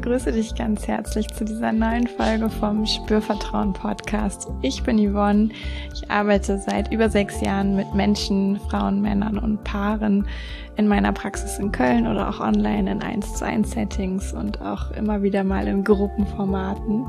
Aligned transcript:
begrüße 0.00 0.30
dich 0.30 0.54
ganz 0.54 0.86
herzlich 0.86 1.26
zu 1.34 1.44
dieser 1.44 1.72
neuen 1.72 2.06
Folge 2.06 2.48
vom 2.48 2.86
Spürvertrauen 2.86 3.72
Podcast. 3.72 4.46
Ich 4.62 4.84
bin 4.84 4.96
Yvonne. 4.96 5.48
Ich 5.92 6.08
arbeite 6.08 6.56
seit 6.58 6.92
über 6.92 7.10
sechs 7.10 7.40
Jahren 7.40 7.74
mit 7.74 7.92
Menschen, 7.94 8.60
Frauen, 8.70 9.00
Männern 9.00 9.38
und 9.38 9.64
Paaren 9.64 10.28
in 10.76 10.86
meiner 10.86 11.10
Praxis 11.10 11.58
in 11.58 11.72
Köln 11.72 12.06
oder 12.06 12.28
auch 12.28 12.38
online 12.38 12.88
in 12.88 13.02
1 13.02 13.34
zu 13.34 13.44
1 13.44 13.72
Settings 13.72 14.32
und 14.32 14.62
auch 14.62 14.92
immer 14.92 15.20
wieder 15.24 15.42
mal 15.42 15.66
in 15.66 15.82
Gruppenformaten. 15.82 17.04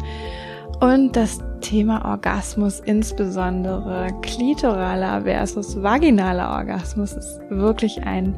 Und 0.80 1.16
das 1.16 1.38
Thema 1.62 2.04
Orgasmus, 2.06 2.80
insbesondere 2.80 4.08
klitoraler 4.24 5.22
versus 5.22 5.80
vaginaler 5.80 6.58
Orgasmus, 6.58 7.14
ist 7.14 7.40
wirklich 7.52 8.04
ein 8.04 8.34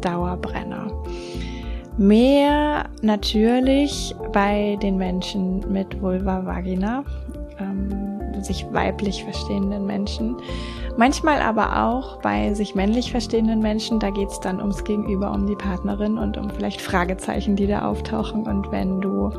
Dauerbrenner. 0.00 0.87
Mehr 1.98 2.84
natürlich 3.02 4.14
bei 4.32 4.78
den 4.80 4.98
Menschen 4.98 5.64
mit 5.72 6.00
Vulva 6.00 6.46
Vagina, 6.46 7.02
ähm, 7.58 8.20
sich 8.40 8.64
weiblich 8.72 9.24
verstehenden 9.24 9.84
Menschen. 9.84 10.36
Manchmal 10.96 11.40
aber 11.40 11.84
auch 11.84 12.20
bei 12.20 12.54
sich 12.54 12.76
männlich 12.76 13.10
verstehenden 13.10 13.58
Menschen, 13.58 13.98
da 13.98 14.10
geht's 14.10 14.38
dann 14.38 14.60
ums 14.60 14.84
Gegenüber, 14.84 15.32
um 15.32 15.46
die 15.46 15.56
Partnerin 15.56 16.18
und 16.18 16.36
um 16.38 16.50
vielleicht 16.50 16.80
Fragezeichen, 16.80 17.56
die 17.56 17.66
da 17.66 17.88
auftauchen. 17.88 18.46
Und 18.46 18.70
wenn 18.70 19.00
du 19.00 19.32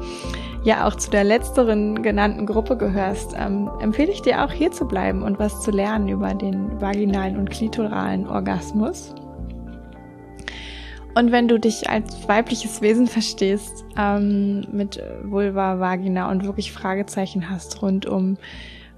ja 0.65 0.85
auch 0.85 0.95
zu 0.95 1.09
der 1.11 1.23
letzteren 1.23 2.01
genannten 2.03 2.45
Gruppe 2.45 2.75
gehörst, 2.75 3.35
ähm, 3.37 3.69
empfehle 3.79 4.11
ich 4.11 4.21
dir 4.21 4.43
auch 4.43 4.51
hier 4.51 4.71
zu 4.71 4.85
bleiben 4.85 5.23
und 5.23 5.39
was 5.39 5.61
zu 5.61 5.71
lernen 5.71 6.09
über 6.09 6.33
den 6.33 6.81
vaginalen 6.81 7.37
und 7.37 7.49
klitoralen 7.49 8.27
Orgasmus. 8.27 9.15
Und 11.19 11.33
wenn 11.33 11.49
du 11.49 11.59
dich 11.59 11.89
als 11.89 12.29
weibliches 12.29 12.81
Wesen 12.81 13.05
verstehst, 13.05 13.83
ähm, 13.97 14.65
mit 14.71 15.03
Vulva, 15.23 15.77
Vagina 15.77 16.31
und 16.31 16.45
wirklich 16.45 16.71
Fragezeichen 16.71 17.49
hast 17.49 17.81
rund 17.81 18.05
um 18.05 18.37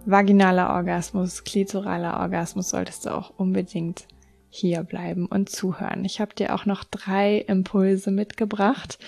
vaginaler 0.05 0.69
Orgasmus, 0.69 1.43
klitoraler 1.43 2.19
Orgasmus, 2.19 2.69
solltest 2.69 3.07
du 3.07 3.09
auch 3.09 3.33
unbedingt 3.37 4.05
hier 4.51 4.83
bleiben 4.83 5.25
und 5.25 5.49
zuhören. 5.49 6.05
Ich 6.05 6.21
habe 6.21 6.35
dir 6.35 6.53
auch 6.53 6.67
noch 6.67 6.83
drei 6.83 7.39
Impulse 7.39 8.11
mitgebracht 8.11 8.99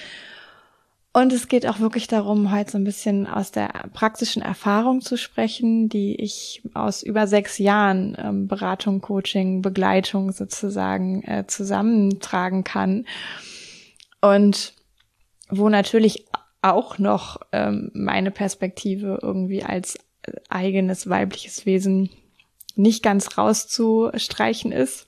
und 1.14 1.32
es 1.32 1.48
geht 1.48 1.68
auch 1.68 1.80
wirklich 1.80 2.08
darum, 2.08 2.52
heute 2.52 2.72
so 2.72 2.78
ein 2.80 2.84
bisschen 2.84 3.28
aus 3.28 3.52
der 3.52 3.68
praktischen 3.94 4.42
Erfahrung 4.42 5.02
zu 5.02 5.16
sprechen, 5.16 5.88
die 5.88 6.16
ich 6.16 6.64
aus 6.74 7.04
über 7.04 7.28
sechs 7.28 7.60
Jahren 7.60 8.18
ähm, 8.20 8.48
Beratung, 8.48 9.00
Coaching, 9.00 9.62
Begleitung 9.62 10.32
sozusagen 10.32 11.24
äh, 11.24 11.46
zusammentragen 11.46 12.64
kann. 12.64 13.06
Und 14.22 14.74
wo 15.50 15.70
natürlich 15.70 16.26
auch 16.64 16.98
noch 16.98 17.42
ähm, 17.52 17.92
meine 17.94 18.32
Perspektive 18.32 19.20
irgendwie 19.22 19.64
als 19.64 20.00
eigenes 20.50 21.10
weibliches 21.10 21.66
Wesen 21.66 22.10
nicht 22.76 23.04
ganz 23.04 23.38
rauszustreichen 23.38 24.72
ist. 24.72 25.08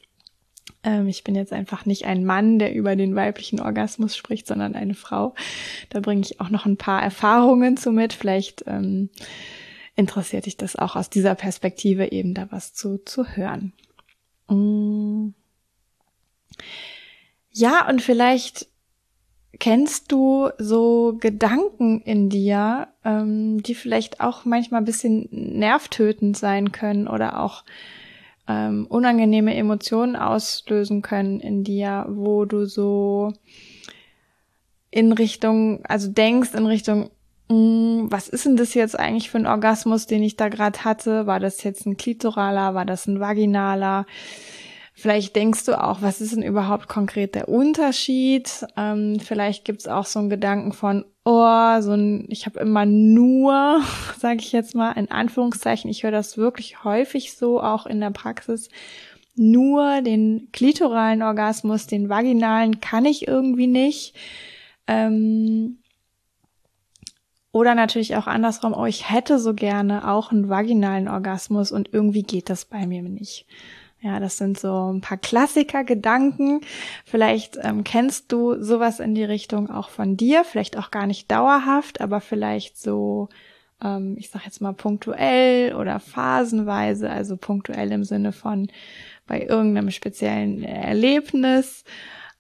Ähm, 0.86 1.08
ich 1.08 1.24
bin 1.24 1.36
jetzt 1.36 1.52
einfach 1.52 1.86
nicht 1.86 2.06
ein 2.06 2.24
Mann, 2.24 2.60
der 2.60 2.74
über 2.74 2.96
den 2.96 3.16
weiblichen 3.16 3.60
Orgasmus 3.60 4.16
spricht, 4.16 4.48
sondern 4.48 4.76
eine 4.76 4.94
Frau. 4.94 5.34
Da 5.90 6.00
bringe 6.00 6.22
ich 6.22 6.40
auch 6.40 6.50
noch 6.50 6.66
ein 6.66 6.78
paar 6.78 7.02
Erfahrungen 7.02 7.76
zu 7.76 7.92
mit. 7.92 8.14
Vielleicht 8.14 8.64
ähm, 8.68 9.10
interessiert 9.96 10.46
dich 10.46 10.56
das 10.56 10.76
auch 10.76 10.96
aus 10.96 11.10
dieser 11.10 11.36
Perspektive 11.36 12.12
eben 12.12 12.34
da 12.34 12.48
was 12.52 12.74
zu, 12.74 13.04
zu 13.04 13.36
hören. 13.36 13.74
Mm. 14.48 15.30
Ja, 17.52 17.90
und 17.90 18.02
vielleicht 18.02 18.68
kennst 19.60 20.12
du 20.12 20.50
so 20.58 21.18
Gedanken 21.20 22.02
in 22.02 22.30
dir, 22.30 22.90
ähm, 23.04 23.64
die 23.64 23.76
vielleicht 23.76 24.20
auch 24.20 24.46
manchmal 24.46 24.82
ein 24.82 24.86
bisschen 24.86 25.30
nervtötend 25.32 26.38
sein 26.38 26.74
können 26.74 27.08
oder 27.08 27.40
auch 27.40 27.64
ähm, 28.48 28.86
unangenehme 28.88 29.56
Emotionen 29.56 30.16
auslösen 30.16 31.02
können 31.02 31.40
in 31.40 31.64
dir, 31.64 32.06
wo 32.10 32.46
du 32.46 32.66
so 32.66 33.34
in 34.92 35.12
Richtung, 35.12 35.84
also 35.86 36.10
denkst 36.10 36.54
in 36.54 36.66
Richtung, 36.66 37.10
mh, 37.50 37.56
mm, 37.56 38.12
was 38.12 38.30
ist 38.30 38.46
denn 38.46 38.58
das 38.58 38.74
jetzt 38.74 38.98
eigentlich 38.98 39.30
für 39.30 39.38
ein 39.38 39.48
Orgasmus, 39.48 40.06
den 40.06 40.24
ich 40.24 40.38
da 40.38 40.50
gerade 40.50 40.84
hatte? 40.84 41.28
War 41.28 41.40
das 41.40 41.64
jetzt 41.64 41.86
ein 41.86 41.98
klitoraler? 41.98 42.76
War 42.76 42.86
das 42.86 43.08
ein 43.08 43.20
vaginaler? 43.20 44.06
Vielleicht 44.94 45.36
denkst 45.36 45.66
du 45.66 45.82
auch, 45.82 46.02
was 46.02 46.22
ist 46.22 46.36
denn 46.36 46.44
überhaupt 46.44 46.88
konkret 46.88 47.36
der 47.36 47.50
Unterschied? 47.50 48.66
Ähm, 48.78 49.20
vielleicht 49.20 49.66
gibt's 49.66 49.88
auch 49.88 50.06
so 50.06 50.20
einen 50.20 50.30
Gedanken 50.30 50.72
von, 50.72 51.04
oh, 51.26 51.82
so 51.82 51.92
ein, 51.94 52.26
ich 52.30 52.46
habe 52.46 52.60
immer 52.60 52.86
nur, 52.86 53.82
sage 54.18 54.40
ich 54.40 54.52
jetzt 54.52 54.76
mal, 54.76 54.94
in 54.94 55.12
Anführungszeichen, 55.12 55.90
ich 55.90 56.04
höre 56.04 56.12
das 56.12 56.38
wirklich 56.38 56.84
häufig 56.84 57.36
so, 57.36 57.62
auch 57.62 57.86
in 57.86 58.00
der 58.00 58.12
Praxis, 58.12 58.70
nur 59.36 60.02
den 60.02 60.50
klitoralen 60.54 61.22
Orgasmus, 61.22 61.88
den 61.88 62.08
vaginalen 62.08 62.80
kann 62.80 63.04
ich 63.04 63.28
irgendwie 63.28 63.68
nicht. 63.68 64.16
Ähm, 64.88 65.80
oder 67.52 67.76
natürlich 67.76 68.16
auch 68.16 68.28
andersrum, 68.28 68.74
oh, 68.74 68.86
ich 68.86 69.10
hätte 69.10 69.40
so 69.40 69.54
gerne 69.54 70.10
auch 70.10 70.32
einen 70.32 70.50
vaginalen 70.50 71.08
Orgasmus 71.08 71.72
und 71.72 71.90
irgendwie 71.92 72.24
geht 72.24 72.50
das 72.50 72.66
bei 72.66 72.86
mir 72.86 73.02
nicht. 73.02 73.46
Ja, 74.06 74.20
das 74.20 74.38
sind 74.38 74.60
so 74.60 74.94
ein 74.94 75.02
paar 75.02 75.18
Klassiker-Gedanken. 75.18 76.62
Vielleicht 77.06 77.58
ähm, 77.64 77.84
kennst 77.84 78.32
du 78.32 78.62
sowas 78.62 79.00
in 79.00 79.16
die 79.16 79.24
Richtung 79.24 79.72
auch 79.72 79.90
von 79.90 80.16
dir, 80.16 80.44
vielleicht 80.44 80.78
auch 80.78 80.92
gar 80.92 81.08
nicht 81.08 81.32
dauerhaft, 81.32 82.02
aber 82.02 82.22
vielleicht 82.22 82.80
so, 82.80 83.30
ähm, 83.84 84.16
ich 84.20 84.30
sag 84.30 84.46
jetzt 84.46 84.62
mal 84.62 84.74
punktuell 84.74 85.74
oder 85.74 86.00
phasenweise, 86.00 87.10
also 87.10 87.36
punktuell 87.36 87.92
im 87.92 88.04
Sinne 88.04 88.32
von 88.32 88.68
bei 89.26 89.42
irgendeinem 89.42 89.90
speziellen 89.90 90.62
Erlebnis 90.62 91.84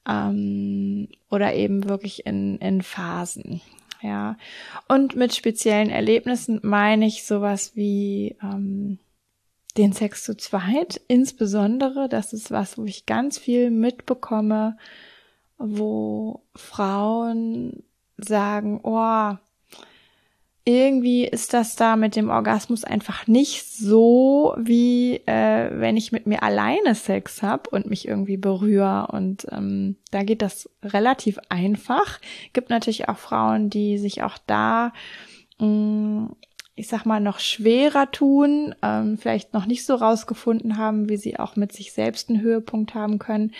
ähm, 0.07 1.07
oder 1.31 1.55
eben 1.55 1.89
wirklich 1.89 2.27
in, 2.27 2.59
in 2.59 2.83
Phasen. 2.83 3.61
Ja, 4.03 4.37
und 4.87 5.15
mit 5.15 5.33
speziellen 5.33 5.89
Erlebnissen 5.89 6.59
meine 6.61 7.07
ich 7.07 7.25
sowas 7.25 7.75
wie 7.75 8.35
ähm, 8.43 8.99
den 9.77 9.93
Sex 9.93 10.23
zu 10.23 10.37
zweit, 10.37 11.01
insbesondere, 11.07 12.07
das 12.09 12.33
ist 12.33 12.51
was, 12.51 12.77
wo 12.77 12.85
ich 12.85 13.05
ganz 13.05 13.37
viel 13.37 13.71
mitbekomme, 13.71 14.77
wo 15.57 16.41
Frauen 16.55 17.83
sagen, 18.17 18.79
oh, 18.83 19.35
irgendwie 20.67 21.25
ist 21.25 21.53
das 21.53 21.75
da 21.75 21.95
mit 21.95 22.15
dem 22.15 22.29
Orgasmus 22.29 22.83
einfach 22.83 23.27
nicht 23.27 23.71
so, 23.71 24.55
wie 24.57 25.17
äh, 25.27 25.69
wenn 25.79 25.95
ich 25.95 26.11
mit 26.11 26.25
mir 26.25 26.41
alleine 26.41 26.95
Sex 26.95 27.43
hab 27.43 27.67
und 27.67 27.85
mich 27.85 28.07
irgendwie 28.07 28.37
berühre. 28.37 29.07
Und 29.11 29.45
ähm, 29.51 29.95
da 30.09 30.23
geht 30.23 30.41
das 30.41 30.67
relativ 30.83 31.37
einfach. 31.49 32.19
Gibt 32.53 32.71
natürlich 32.71 33.07
auch 33.09 33.17
Frauen, 33.17 33.69
die 33.69 33.99
sich 33.99 34.23
auch 34.23 34.39
da 34.47 34.91
mh, 35.59 35.67
mm, 35.67 36.35
ich 36.77 36.89
sag 36.89 37.05
mal, 37.05 37.21
noch 37.21 37.39
schwerer 37.39 38.11
tun, 38.11 38.75
ähm, 38.81 39.17
vielleicht 39.17 39.53
noch 39.53 39.65
nicht 39.65 39.85
so 39.85 39.95
rausgefunden 39.95 40.77
haben, 40.77 41.07
wie 41.07 41.15
sie 41.15 41.39
auch 41.39 41.55
mit 41.55 41.71
sich 41.71 41.93
selbst 41.93 42.29
einen 42.29 42.41
Höhepunkt 42.41 42.93
haben 42.93 43.17
können. 43.17 43.53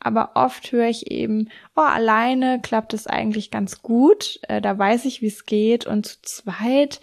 Aber 0.00 0.32
oft 0.34 0.70
höre 0.70 0.88
ich 0.88 1.10
eben, 1.10 1.48
oh, 1.74 1.80
alleine 1.80 2.60
klappt 2.60 2.92
es 2.92 3.06
eigentlich 3.06 3.50
ganz 3.50 3.80
gut, 3.80 4.40
äh, 4.48 4.60
da 4.60 4.78
weiß 4.78 5.06
ich, 5.06 5.22
wie 5.22 5.28
es 5.28 5.46
geht. 5.46 5.86
Und 5.86 6.06
zu 6.06 6.20
zweit 6.22 7.00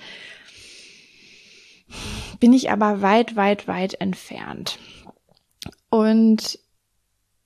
bin 2.39 2.53
ich 2.53 2.69
aber 2.69 3.01
weit, 3.01 3.35
weit, 3.35 3.67
weit 3.67 3.95
entfernt. 3.95 4.77
Und 5.89 6.59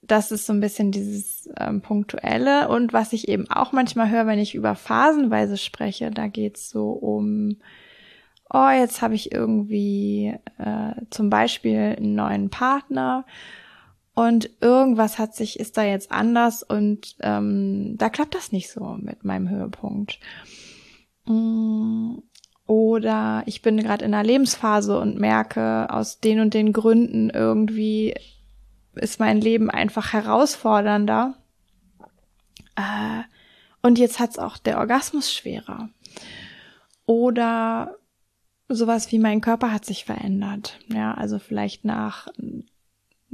das 0.02 0.32
ist 0.32 0.46
so 0.46 0.52
ein 0.52 0.60
bisschen 0.60 0.92
dieses 0.92 1.50
ähm, 1.58 1.82
Punktuelle. 1.82 2.68
Und 2.68 2.92
was 2.92 3.14
ich 3.14 3.30
eben 3.30 3.50
auch 3.50 3.72
manchmal 3.72 4.10
höre, 4.10 4.28
wenn 4.28 4.40
ich 4.40 4.56
über 4.56 4.76
phasenweise 4.76 5.56
spreche, 5.56 6.12
da 6.12 6.28
geht's 6.28 6.70
so 6.70 6.90
um 6.90 7.58
oh, 8.52 8.70
jetzt 8.70 9.02
habe 9.02 9.16
ich 9.16 9.32
irgendwie 9.32 10.36
äh, 10.58 10.94
zum 11.10 11.30
Beispiel 11.30 11.96
einen 11.98 12.16
neuen 12.16 12.50
Partner 12.50 13.26
und 14.14 14.50
irgendwas 14.60 15.18
hat 15.18 15.36
sich, 15.36 15.60
ist 15.60 15.78
da 15.78 15.84
jetzt 15.84 16.12
anders 16.12 16.62
und 16.64 17.16
ähm, 17.22 17.96
da 17.98 18.10
klappt 18.10 18.36
das 18.36 18.52
nicht 18.52 18.70
so 18.70 18.98
mit 19.00 19.24
meinem 19.24 19.50
Höhepunkt. 19.50 20.20
Mm, 21.26 22.18
oder 22.66 23.44
ich 23.46 23.62
bin 23.62 23.78
gerade 23.78 24.04
in 24.04 24.14
einer 24.14 24.24
Lebensphase 24.24 25.00
und 25.00 25.20
merke 25.20 25.88
aus 25.90 26.20
den 26.20 26.40
und 26.40 26.54
den 26.54 26.74
Gründen 26.74 27.30
irgendwie 27.30 28.14
ist 28.96 29.20
mein 29.20 29.40
Leben 29.40 29.70
einfach 29.70 30.12
herausfordernder. 30.12 31.36
Äh, 32.76 33.24
und 33.82 33.98
jetzt 33.98 34.20
hat's 34.20 34.38
auch 34.38 34.58
der 34.58 34.80
Orgasmus 34.80 35.34
schwerer. 35.34 35.90
Oder 37.06 37.96
sowas 38.70 39.12
wie 39.12 39.20
mein 39.20 39.42
Körper 39.42 39.74
hat 39.74 39.86
sich 39.86 40.06
verändert. 40.06 40.80
Ja, 40.88 41.14
also 41.14 41.40
vielleicht 41.40 41.86
nach 41.86 42.28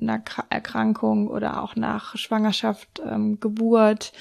einer 0.02 0.24
Erkrankung 0.50 1.28
oder 1.28 1.62
auch 1.62 1.76
nach 1.76 2.18
Schwangerschaft, 2.18 3.02
ähm, 3.06 3.40
Geburt, 3.40 4.14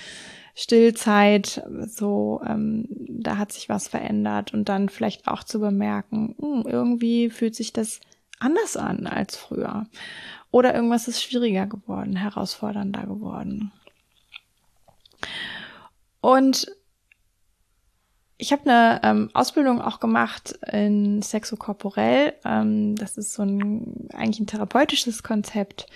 Stillzeit, 0.54 1.64
so 1.86 2.40
ähm, 2.46 2.86
da 3.08 3.38
hat 3.38 3.52
sich 3.52 3.68
was 3.68 3.88
verändert 3.88 4.54
und 4.54 4.68
dann 4.68 4.88
vielleicht 4.88 5.26
auch 5.26 5.42
zu 5.42 5.58
bemerken, 5.58 6.36
mh, 6.38 6.46
hm, 6.46 6.66
irgendwie 6.66 7.30
fühlt 7.30 7.56
sich 7.56 7.72
das 7.72 8.00
anders 8.38 8.76
an 8.76 9.06
als 9.06 9.36
früher 9.36 9.86
oder 10.50 10.74
irgendwas 10.74 11.08
ist 11.08 11.22
schwieriger 11.22 11.66
geworden, 11.66 12.14
herausfordernder 12.14 13.02
geworden. 13.06 13.72
Und 16.20 16.68
ich 18.36 18.52
habe 18.52 18.62
eine 18.68 19.00
ähm, 19.04 19.30
Ausbildung 19.32 19.80
auch 19.80 20.00
gemacht 20.00 20.58
in 20.70 21.22
Sexokorporell. 21.22 22.34
Ähm, 22.44 22.96
das 22.96 23.16
ist 23.16 23.34
so 23.34 23.42
ein 23.42 24.08
eigentlich 24.12 24.40
ein 24.40 24.46
therapeutisches 24.46 25.22
Konzept, 25.22 25.86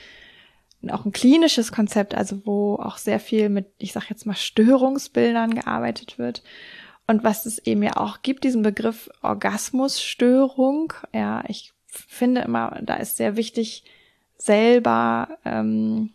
auch 0.89 1.05
ein 1.05 1.13
klinisches 1.13 1.73
Konzept, 1.73 2.15
also 2.15 2.47
wo 2.47 2.77
auch 2.77 2.99
sehr 2.99 3.19
viel 3.19 3.49
mit, 3.49 3.67
ich 3.79 3.93
sag 3.93 4.09
jetzt 4.09 4.27
mal, 4.27 4.37
Störungsbildern 4.37 5.55
gearbeitet 5.55 6.19
wird. 6.19 6.43
Und 7.09 7.25
was 7.25 7.47
es 7.47 7.59
eben 7.59 7.83
ja 7.83 7.97
auch 7.97 8.23
gibt, 8.23 8.45
diesen 8.45 8.63
Begriff 8.63 9.11
Orgasmusstörung. 9.23 10.93
Ja, 11.13 11.43
ich 11.49 11.73
finde 11.87 12.43
immer, 12.43 12.79
da 12.83 12.97
ist 12.97 13.17
sehr 13.17 13.37
wichtig, 13.37 13.85
selber 14.37 15.39
ähm, 15.45 16.13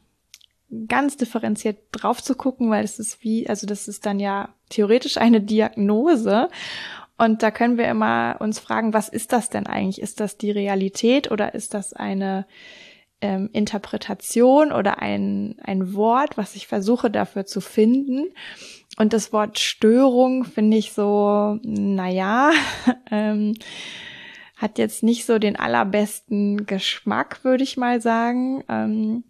ganz 0.88 1.18
differenziert 1.18 1.78
drauf 1.92 2.22
zu 2.22 2.36
gucken, 2.36 2.70
weil 2.70 2.84
es 2.84 3.00
ist 3.00 3.24
wie, 3.24 3.48
also 3.50 3.68
das 3.68 3.88
ist 3.88 4.06
dann 4.06 4.20
ja 4.20 4.50
theoretisch 4.70 5.18
eine 5.18 5.42
Diagnose. 5.42 6.50
Und 7.18 7.44
da 7.44 7.52
können 7.52 7.78
wir 7.78 7.88
immer 7.88 8.38
uns 8.40 8.60
fragen, 8.60 8.94
was 8.94 9.10
ist 9.10 9.34
das 9.34 9.50
denn 9.50 9.68
eigentlich? 9.68 10.02
Ist 10.02 10.20
das 10.20 10.38
die 10.38 10.52
Realität 10.52 11.32
oder 11.32 11.54
ist 11.54 11.74
das 11.74 11.94
eine 11.94 12.46
ähm, 13.22 13.50
Interpretation 13.54 14.72
oder 14.72 15.00
ein, 15.00 15.56
ein 15.64 15.94
Wort, 15.94 16.38
was 16.38 16.56
ich 16.56 16.68
versuche 16.68 17.12
dafür 17.12 17.46
zu 17.46 17.62
finden? 17.62 18.34
Und 18.98 19.14
das 19.14 19.32
Wort 19.34 19.60
Störung 19.60 20.44
finde 20.44 20.78
ich 20.78 20.94
so, 20.94 21.60
naja, 21.64 22.52
ähm, 23.12 23.54
hat 24.58 24.78
jetzt 24.78 25.04
nicht 25.04 25.26
so 25.26 25.40
den 25.40 25.56
allerbesten 25.56 26.66
Geschmack, 26.66 27.44
würde 27.44 27.64
ich 27.64 27.78
mal 27.78 28.02
sagen. 28.02 28.64
Ähm, 28.70 29.24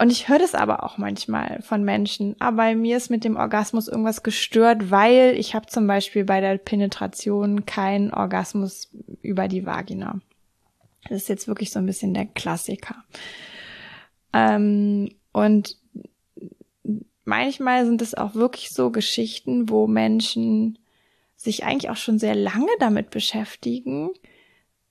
und 0.00 0.10
ich 0.10 0.30
höre 0.30 0.38
das 0.38 0.54
aber 0.54 0.82
auch 0.82 0.96
manchmal 0.96 1.60
von 1.60 1.84
Menschen. 1.84 2.34
Aber 2.38 2.56
bei 2.56 2.74
mir 2.74 2.96
ist 2.96 3.10
mit 3.10 3.22
dem 3.22 3.36
Orgasmus 3.36 3.86
irgendwas 3.86 4.22
gestört, 4.22 4.90
weil 4.90 5.34
ich 5.36 5.54
habe 5.54 5.66
zum 5.66 5.86
Beispiel 5.86 6.24
bei 6.24 6.40
der 6.40 6.56
Penetration 6.56 7.66
keinen 7.66 8.10
Orgasmus 8.10 8.88
über 9.20 9.46
die 9.46 9.66
Vagina. 9.66 10.18
Das 11.10 11.18
ist 11.18 11.28
jetzt 11.28 11.48
wirklich 11.48 11.70
so 11.70 11.80
ein 11.80 11.84
bisschen 11.84 12.14
der 12.14 12.24
Klassiker. 12.24 12.96
Ähm, 14.32 15.10
und 15.32 15.76
manchmal 17.24 17.84
sind 17.84 18.00
es 18.00 18.14
auch 18.14 18.34
wirklich 18.34 18.70
so 18.70 18.90
Geschichten, 18.90 19.68
wo 19.68 19.86
Menschen 19.86 20.78
sich 21.36 21.64
eigentlich 21.64 21.90
auch 21.90 21.96
schon 21.96 22.18
sehr 22.18 22.34
lange 22.34 22.72
damit 22.78 23.10
beschäftigen 23.10 24.12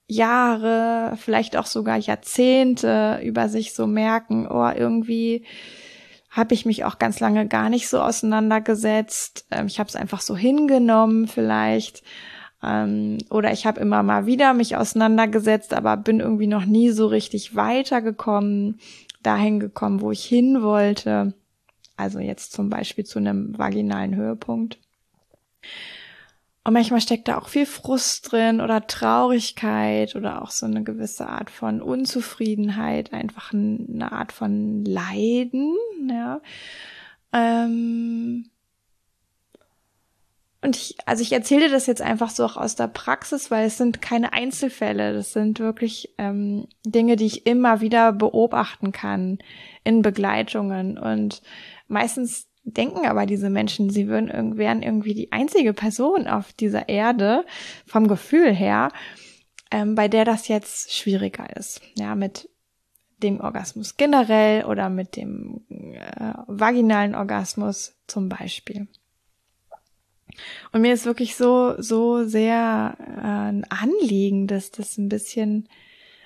Jahre, 0.10 1.16
vielleicht 1.18 1.56
auch 1.56 1.68
sogar 1.68 1.98
Jahrzehnte 1.98 3.22
über 3.24 3.48
sich 3.48 3.74
so 3.74 3.86
merken, 3.86 4.48
oh, 4.50 4.68
irgendwie 4.68 5.46
habe 6.32 6.56
ich 6.56 6.66
mich 6.66 6.84
auch 6.84 6.98
ganz 6.98 7.20
lange 7.20 7.48
gar 7.48 7.70
nicht 7.70 7.88
so 7.88 8.02
auseinandergesetzt. 8.02 9.46
Ähm, 9.52 9.68
ich 9.68 9.80
habe 9.80 9.88
es 9.88 9.96
einfach 9.96 10.22
so 10.22 10.36
hingenommen 10.36 11.28
vielleicht. 11.28 12.04
Ähm, 12.64 13.20
oder 13.30 13.52
ich 13.54 13.68
habe 13.68 13.80
immer 13.80 14.02
mal 14.02 14.26
wieder 14.26 14.54
mich 14.54 14.76
auseinandergesetzt, 14.76 15.74
aber 15.74 15.96
bin 15.96 16.20
irgendwie 16.20 16.48
noch 16.48 16.66
nie 16.66 16.90
so 16.90 17.06
richtig 17.06 17.56
weitergekommen, 17.56 18.80
dahin 19.22 19.60
gekommen, 19.60 20.02
wo 20.02 20.12
ich 20.12 20.26
hin 20.26 20.64
wollte. 20.64 21.34
Also 21.98 22.20
jetzt 22.20 22.54
zum 22.54 22.70
Beispiel 22.70 23.06
zu 23.06 23.20
einem 23.20 23.58
vaginalen 23.58 24.16
Höhepunkt. 24.16 24.80
Und 26.70 26.74
manchmal 26.74 27.02
steckt 27.02 27.28
da 27.28 27.40
auch 27.40 27.50
viel 27.50 27.66
Frust 27.66 28.32
drin 28.32 28.62
oder 28.62 28.86
Traurigkeit 28.86 30.16
oder 30.16 30.44
auch 30.44 30.52
so 30.52 30.68
eine 30.68 30.84
gewisse 30.84 31.28
Art 31.28 31.50
von 31.50 31.82
Unzufriedenheit, 31.82 33.12
einfach 33.12 33.52
eine 33.54 34.12
Art 34.12 34.32
von 34.32 34.86
Leiden, 34.86 35.76
ja. 36.08 36.42
Ähm. 37.34 38.52
Und 40.62 40.76
ich, 40.76 40.98
also 41.08 41.24
ich 41.24 41.32
erzähle 41.32 41.72
das 41.72 41.88
jetzt 41.88 42.04
einfach 42.04 42.30
so 42.30 42.46
auch 42.46 42.56
aus 42.56 42.76
der 42.76 42.88
Praxis, 42.88 43.50
weil 43.50 43.66
es 43.66 43.80
sind 43.80 44.04
keine 44.04 44.34
Einzelfälle, 44.34 45.16
das 45.16 45.34
sind 45.34 45.60
wirklich 45.60 46.14
ähm, 46.20 46.68
Dinge, 46.86 47.16
die 47.16 47.26
ich 47.26 47.48
immer 47.48 47.82
wieder 47.82 48.14
beobachten 48.14 48.92
kann 48.92 49.40
in 49.84 50.04
Begleitungen. 50.04 51.00
Und 51.00 51.42
meistens 51.88 52.49
denken 52.64 53.06
aber 53.06 53.26
diese 53.26 53.50
Menschen, 53.50 53.90
sie 53.90 54.08
würden, 54.08 54.58
wären 54.58 54.82
irgendwie 54.82 55.14
die 55.14 55.32
einzige 55.32 55.74
Person 55.74 56.28
auf 56.28 56.54
dieser 56.54 56.90
Erde 56.90 57.46
vom 57.86 58.08
Gefühl 58.08 58.54
her, 58.54 58.90
ähm, 59.72 59.96
bei 59.96 60.08
der 60.08 60.26
das 60.26 60.48
jetzt 60.48 60.94
schwieriger 60.94 61.56
ist. 61.56 61.82
Ja, 61.98 62.16
mit 62.16 62.50
dem 63.22 63.42
Orgasmus 63.42 63.98
generell 63.98 64.66
oder 64.66 64.90
mit 64.90 65.16
dem 65.16 65.62
äh, 65.70 66.34
vaginalen 66.48 67.16
Orgasmus 67.16 67.96
zum 68.08 68.30
Beispiel. 68.30 68.88
Und 70.72 70.82
mir 70.82 70.94
ist 70.94 71.06
wirklich 71.06 71.36
so, 71.36 71.82
so 71.82 72.24
sehr 72.24 72.96
äh, 73.00 73.50
ein 73.50 73.66
Anliegen, 73.70 74.48
dass 74.48 74.72
das 74.72 74.98
ein 74.98 75.10
bisschen 75.10 75.68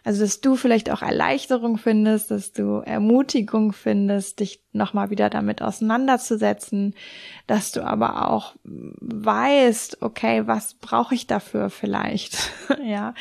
also, 0.06 0.22
dass 0.22 0.42
du 0.42 0.58
vielleicht 0.58 0.90
auch 0.90 1.02
Erleichterung 1.02 1.78
findest, 1.78 2.30
dass 2.30 2.52
du 2.52 2.80
Ermutigung 2.80 3.72
findest, 3.72 4.42
dich 4.42 4.62
nochmal 4.74 5.10
wieder 5.10 5.30
damit 5.30 5.62
auseinanderzusetzen, 5.62 6.94
dass 7.48 7.72
du 7.72 7.86
aber 7.86 8.30
auch 8.30 8.56
weißt, 8.64 10.02
okay, 10.02 10.46
was 10.46 10.74
brauche 10.74 11.16
ich 11.16 11.26
dafür 11.26 11.70
vielleicht? 11.70 12.52
ja, 12.84 13.14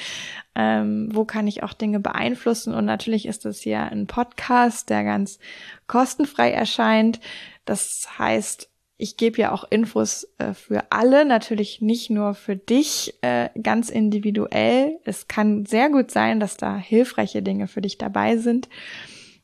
ähm, 0.57 1.09
wo 1.13 1.25
kann 1.25 1.47
ich 1.47 1.63
auch 1.63 1.73
Dinge 1.73 2.01
beeinflussen? 2.01 2.75
Und 2.75 2.85
natürlich 2.85 3.27
ist 3.27 3.45
das 3.45 3.61
hier 3.61 3.83
ein 3.83 4.09
Podcast, 4.09 4.91
der 4.91 5.05
ganz 5.05 5.39
kostenfrei 5.87 6.51
erscheint. 6.51 7.21
Das 7.65 8.09
heißt, 8.19 8.72
ich 9.03 9.17
gebe 9.17 9.41
ja 9.41 9.51
auch 9.51 9.65
Infos 9.69 10.29
äh, 10.39 10.55
für 10.55 10.85
alle, 10.91 11.25
natürlich 11.25 11.81
nicht 11.81 12.09
nur 12.09 12.35
für 12.35 12.55
dich 12.55 13.15
äh, 13.23 13.49
ganz 13.61 13.91
individuell. 13.91 14.97
Es 15.03 15.27
kann 15.27 15.67
sehr 15.67 15.91
gut 15.91 16.13
sein, 16.13 16.39
dass 16.39 16.57
da 16.57 16.77
hilfreiche 16.77 17.43
Dinge 17.43 17.67
für 17.67 17.81
dich 17.81 17.99
dabei 17.99 18.37
sind. 18.37 18.69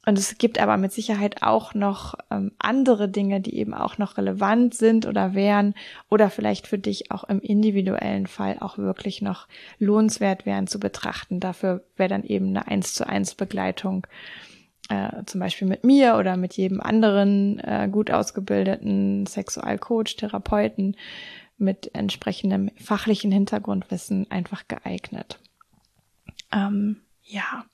Und 0.06 0.16
es 0.16 0.38
gibt 0.38 0.60
aber 0.60 0.76
mit 0.76 0.92
Sicherheit 0.92 1.42
auch 1.42 1.74
noch 1.74 2.14
ähm, 2.30 2.52
andere 2.58 3.08
Dinge, 3.08 3.40
die 3.40 3.56
eben 3.56 3.74
auch 3.74 3.98
noch 3.98 4.16
relevant 4.16 4.74
sind 4.74 5.06
oder 5.06 5.34
wären 5.34 5.74
oder 6.08 6.30
vielleicht 6.30 6.68
für 6.68 6.78
dich 6.78 7.10
auch 7.10 7.24
im 7.24 7.40
individuellen 7.40 8.28
Fall 8.28 8.58
auch 8.60 8.78
wirklich 8.78 9.22
noch 9.22 9.48
lohnenswert 9.80 10.46
wären 10.46 10.68
zu 10.68 10.78
betrachten. 10.78 11.40
Dafür 11.40 11.82
wäre 11.96 12.08
dann 12.08 12.22
eben 12.22 12.50
eine 12.50 12.68
eins 12.68 12.94
zu 12.94 13.08
eins 13.08 13.34
Begleitung 13.34 14.06
äh, 14.88 15.24
zum 15.26 15.40
Beispiel 15.40 15.68
mit 15.68 15.84
mir 15.84 16.16
oder 16.16 16.36
mit 16.36 16.54
jedem 16.54 16.80
anderen 16.80 17.58
äh, 17.60 17.88
gut 17.90 18.10
ausgebildeten 18.10 19.26
Sexualcoach, 19.26 20.16
Therapeuten 20.16 20.96
mit 21.58 21.94
entsprechendem 21.94 22.70
fachlichen 22.76 23.32
Hintergrundwissen 23.32 24.30
einfach 24.30 24.66
geeignet. 24.68 25.38
Ähm, 26.52 27.02
ja, 27.24 27.64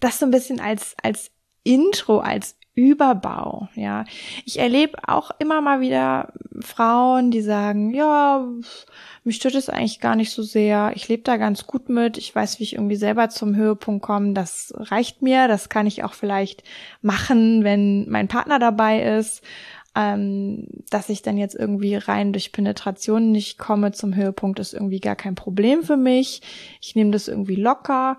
das 0.00 0.18
so 0.18 0.26
ein 0.26 0.30
bisschen 0.30 0.60
als, 0.60 0.96
als 1.02 1.30
Intro, 1.62 2.18
als 2.18 2.56
Überbau, 2.74 3.68
ja. 3.74 4.04
Ich 4.44 4.58
erlebe 4.58 4.98
auch 5.06 5.30
immer 5.38 5.60
mal 5.60 5.80
wieder 5.80 6.32
Frauen, 6.60 7.30
die 7.30 7.40
sagen, 7.40 7.94
ja, 7.94 8.46
mich 9.22 9.36
stört 9.36 9.54
es 9.54 9.68
eigentlich 9.70 10.00
gar 10.00 10.16
nicht 10.16 10.32
so 10.32 10.42
sehr. 10.42 10.92
Ich 10.94 11.08
lebe 11.08 11.22
da 11.22 11.36
ganz 11.36 11.66
gut 11.66 11.88
mit. 11.88 12.18
Ich 12.18 12.34
weiß, 12.34 12.58
wie 12.58 12.64
ich 12.64 12.74
irgendwie 12.74 12.96
selber 12.96 13.28
zum 13.30 13.54
Höhepunkt 13.54 14.04
komme. 14.04 14.34
Das 14.34 14.74
reicht 14.76 15.22
mir. 15.22 15.48
Das 15.48 15.68
kann 15.68 15.86
ich 15.86 16.04
auch 16.04 16.14
vielleicht 16.14 16.62
machen, 17.00 17.64
wenn 17.64 18.08
mein 18.10 18.28
Partner 18.28 18.58
dabei 18.58 19.02
ist. 19.02 19.42
Ähm, 19.96 20.66
dass 20.90 21.08
ich 21.08 21.22
dann 21.22 21.36
jetzt 21.38 21.54
irgendwie 21.54 21.94
rein 21.94 22.32
durch 22.32 22.50
Penetration 22.50 23.30
nicht 23.30 23.58
komme 23.58 23.92
zum 23.92 24.16
Höhepunkt, 24.16 24.58
ist 24.58 24.74
irgendwie 24.74 24.98
gar 24.98 25.14
kein 25.14 25.36
Problem 25.36 25.84
für 25.84 25.96
mich. 25.96 26.42
Ich 26.80 26.96
nehme 26.96 27.12
das 27.12 27.28
irgendwie 27.28 27.54
locker. 27.54 28.18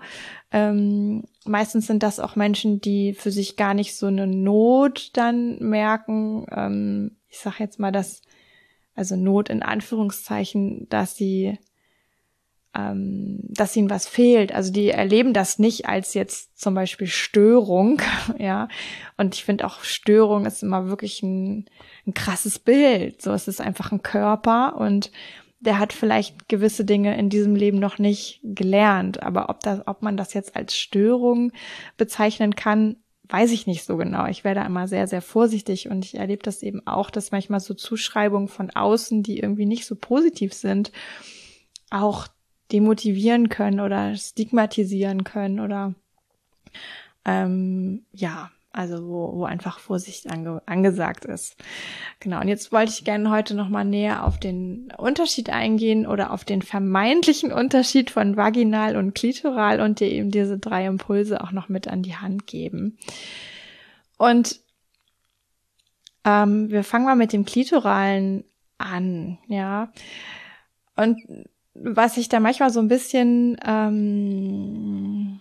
Ähm, 0.50 1.24
meistens 1.44 1.86
sind 1.86 2.02
das 2.02 2.18
auch 2.18 2.34
Menschen, 2.34 2.80
die 2.80 3.12
für 3.12 3.30
sich 3.30 3.56
gar 3.56 3.74
nicht 3.74 3.94
so 3.94 4.06
eine 4.06 4.26
Not 4.26 5.10
dann 5.14 5.58
merken. 5.58 6.46
Ähm, 6.50 7.16
ich 7.28 7.38
sage 7.38 7.56
jetzt 7.58 7.78
mal, 7.78 7.92
dass, 7.92 8.22
also 8.94 9.16
Not 9.16 9.50
in 9.50 9.62
Anführungszeichen, 9.62 10.88
dass 10.88 11.14
sie, 11.14 11.58
ähm, 12.76 13.38
dass 13.42 13.76
ihnen 13.76 13.90
was 13.90 14.06
fehlt. 14.06 14.52
Also 14.52 14.72
die 14.72 14.90
erleben 14.90 15.32
das 15.32 15.58
nicht 15.58 15.86
als 15.86 16.14
jetzt 16.14 16.58
zum 16.58 16.74
Beispiel 16.74 17.06
Störung, 17.06 18.02
ja. 18.38 18.68
Und 19.16 19.34
ich 19.34 19.44
finde 19.44 19.66
auch 19.66 19.82
Störung 19.82 20.46
ist 20.46 20.62
immer 20.62 20.88
wirklich 20.88 21.22
ein, 21.22 21.66
ein 22.06 22.14
krasses 22.14 22.58
Bild. 22.58 23.22
So, 23.22 23.32
es 23.32 23.48
ist 23.48 23.60
einfach 23.60 23.92
ein 23.92 24.02
Körper 24.02 24.76
und 24.76 25.10
der 25.60 25.78
hat 25.78 25.92
vielleicht 25.92 26.48
gewisse 26.48 26.84
Dinge 26.84 27.16
in 27.16 27.30
diesem 27.30 27.56
Leben 27.56 27.78
noch 27.78 27.98
nicht 27.98 28.40
gelernt. 28.42 29.22
Aber 29.22 29.48
ob, 29.48 29.60
das, 29.60 29.86
ob 29.86 30.02
man 30.02 30.16
das 30.16 30.34
jetzt 30.34 30.54
als 30.54 30.76
Störung 30.76 31.52
bezeichnen 31.96 32.54
kann, 32.54 32.96
weiß 33.28 33.50
ich 33.52 33.66
nicht 33.66 33.84
so 33.84 33.96
genau. 33.96 34.26
Ich 34.26 34.44
werde 34.44 34.60
immer 34.60 34.86
sehr, 34.86 35.06
sehr 35.08 35.22
vorsichtig 35.22 35.88
und 35.88 36.04
ich 36.04 36.16
erlebe 36.16 36.42
das 36.42 36.62
eben 36.62 36.86
auch, 36.86 37.10
dass 37.10 37.32
manchmal 37.32 37.60
so 37.60 37.74
Zuschreibungen 37.74 38.48
von 38.48 38.70
außen, 38.70 39.22
die 39.22 39.38
irgendwie 39.38 39.66
nicht 39.66 39.86
so 39.86 39.96
positiv 39.96 40.52
sind, 40.52 40.92
auch 41.90 42.28
demotivieren 42.72 43.48
können 43.48 43.80
oder 43.80 44.14
stigmatisieren 44.16 45.24
können 45.24 45.60
oder 45.60 45.94
ähm, 47.24 48.04
ja, 48.12 48.50
also 48.76 49.08
wo, 49.08 49.32
wo 49.38 49.44
einfach 49.44 49.78
Vorsicht 49.78 50.30
ange, 50.30 50.62
angesagt 50.66 51.24
ist. 51.24 51.56
Genau, 52.20 52.40
und 52.40 52.48
jetzt 52.48 52.72
wollte 52.72 52.92
ich 52.92 53.04
gerne 53.04 53.30
heute 53.30 53.54
nochmal 53.54 53.84
näher 53.84 54.24
auf 54.24 54.38
den 54.38 54.92
Unterschied 54.98 55.50
eingehen 55.50 56.06
oder 56.06 56.30
auf 56.30 56.44
den 56.44 56.60
vermeintlichen 56.60 57.52
Unterschied 57.52 58.10
von 58.10 58.36
vaginal 58.36 58.96
und 58.96 59.14
klitoral 59.14 59.80
und 59.80 60.00
dir 60.00 60.10
eben 60.10 60.30
diese 60.30 60.58
drei 60.58 60.86
Impulse 60.86 61.40
auch 61.40 61.52
noch 61.52 61.68
mit 61.68 61.88
an 61.88 62.02
die 62.02 62.16
Hand 62.16 62.46
geben. 62.46 62.98
Und 64.18 64.60
ähm, 66.24 66.70
wir 66.70 66.84
fangen 66.84 67.06
mal 67.06 67.16
mit 67.16 67.32
dem 67.32 67.46
klitoralen 67.46 68.44
an, 68.78 69.38
ja. 69.48 69.90
Und 70.96 71.18
was 71.82 72.16
ich 72.16 72.28
da 72.28 72.40
manchmal 72.40 72.70
so 72.70 72.80
ein 72.80 72.88
bisschen 72.88 73.56
ähm, 73.64 75.40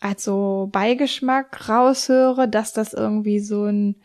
also 0.00 0.68
Beigeschmack 0.72 1.68
raushöre, 1.68 2.48
dass 2.48 2.72
das 2.72 2.92
irgendwie 2.92 3.40
so 3.40 3.64
ein 3.64 3.96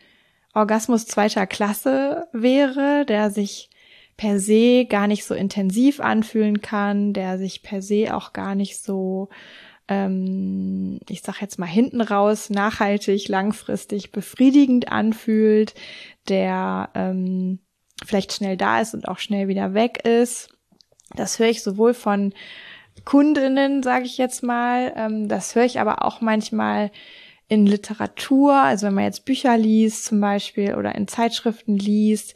Orgasmus 0.53 1.05
zweiter 1.05 1.47
Klasse 1.47 2.27
wäre, 2.33 3.05
der 3.05 3.31
sich 3.31 3.69
per 4.17 4.39
se 4.39 4.85
gar 4.85 5.07
nicht 5.07 5.25
so 5.25 5.33
intensiv 5.33 5.99
anfühlen 5.99 6.61
kann, 6.61 7.13
der 7.13 7.37
sich 7.37 7.63
per 7.63 7.81
se 7.81 8.15
auch 8.15 8.33
gar 8.33 8.55
nicht 8.55 8.81
so, 8.81 9.29
ähm, 9.87 10.99
ich 11.09 11.21
sag 11.21 11.41
jetzt 11.41 11.57
mal 11.57 11.65
hinten 11.65 12.01
raus, 12.01 12.49
nachhaltig, 12.49 13.27
langfristig 13.29 14.11
befriedigend 14.11 14.91
anfühlt, 14.91 15.73
der 16.27 16.89
ähm, 16.93 17.59
vielleicht 18.05 18.33
schnell 18.33 18.57
da 18.57 18.81
ist 18.81 18.93
und 18.93 19.07
auch 19.07 19.19
schnell 19.19 19.47
wieder 19.47 19.73
weg 19.73 20.05
ist. 20.05 20.49
Das 21.15 21.39
höre 21.39 21.49
ich 21.49 21.63
sowohl 21.63 21.93
von 21.93 22.33
Kundinnen, 23.05 23.83
sage 23.83 24.05
ich 24.05 24.17
jetzt 24.17 24.43
mal. 24.43 24.93
Ähm, 24.95 25.27
das 25.27 25.55
höre 25.55 25.65
ich 25.65 25.79
aber 25.79 26.05
auch 26.05 26.21
manchmal 26.21 26.91
in 27.47 27.65
Literatur, 27.65 28.53
also 28.53 28.87
wenn 28.87 28.93
man 28.93 29.03
jetzt 29.03 29.25
Bücher 29.25 29.57
liest 29.57 30.05
zum 30.05 30.21
Beispiel 30.21 30.75
oder 30.75 30.95
in 30.95 31.09
Zeitschriften 31.09 31.75
liest, 31.77 32.33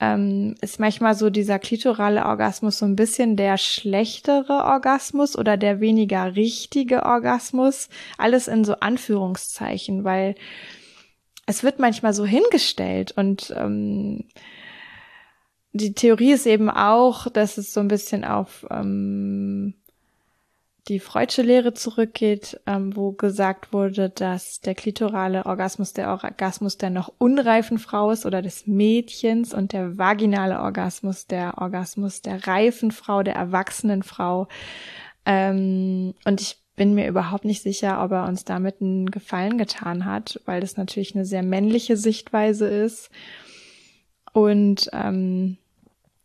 ähm, 0.00 0.56
ist 0.60 0.80
manchmal 0.80 1.14
so 1.14 1.30
dieser 1.30 1.60
klitorale 1.60 2.26
Orgasmus 2.26 2.78
so 2.78 2.84
ein 2.84 2.96
bisschen 2.96 3.36
der 3.36 3.58
schlechtere 3.58 4.64
Orgasmus 4.64 5.38
oder 5.38 5.56
der 5.56 5.80
weniger 5.80 6.34
richtige 6.34 7.04
Orgasmus. 7.04 7.88
Alles 8.18 8.48
in 8.48 8.64
so 8.64 8.74
Anführungszeichen, 8.80 10.02
weil 10.02 10.34
es 11.46 11.62
wird 11.62 11.78
manchmal 11.78 12.12
so 12.12 12.26
hingestellt 12.26 13.12
und 13.16 13.54
ähm, 13.56 14.24
die 15.76 15.94
Theorie 15.94 16.32
ist 16.32 16.46
eben 16.46 16.70
auch, 16.70 17.28
dass 17.30 17.58
es 17.58 17.72
so 17.72 17.80
ein 17.80 17.88
bisschen 17.88 18.24
auf 18.24 18.66
ähm, 18.70 19.74
die 20.88 21.00
Freudsche 21.00 21.42
Lehre 21.42 21.74
zurückgeht, 21.74 22.60
ähm, 22.66 22.94
wo 22.94 23.12
gesagt 23.12 23.72
wurde, 23.72 24.08
dass 24.08 24.60
der 24.60 24.74
klitorale 24.74 25.46
Orgasmus 25.46 25.92
der 25.92 26.10
Orgasmus 26.10 26.78
der 26.78 26.90
noch 26.90 27.12
unreifen 27.18 27.78
Frau 27.78 28.10
ist 28.12 28.24
oder 28.24 28.40
des 28.40 28.66
Mädchens 28.66 29.52
und 29.52 29.72
der 29.72 29.98
vaginale 29.98 30.60
Orgasmus 30.60 31.26
der 31.26 31.58
Orgasmus 31.58 32.22
der 32.22 32.46
reifen 32.46 32.92
Frau, 32.92 33.22
der 33.24 33.34
erwachsenen 33.34 34.04
Frau. 34.04 34.46
Ähm, 35.24 36.14
und 36.24 36.40
ich 36.40 36.58
bin 36.76 36.94
mir 36.94 37.08
überhaupt 37.08 37.44
nicht 37.44 37.62
sicher, 37.62 38.04
ob 38.04 38.12
er 38.12 38.28
uns 38.28 38.44
damit 38.44 38.80
einen 38.80 39.10
Gefallen 39.10 39.58
getan 39.58 40.04
hat, 40.04 40.40
weil 40.44 40.60
das 40.60 40.76
natürlich 40.76 41.14
eine 41.14 41.24
sehr 41.24 41.42
männliche 41.42 41.96
Sichtweise 41.96 42.68
ist 42.68 43.10
und 44.32 44.90
ähm, 44.92 45.56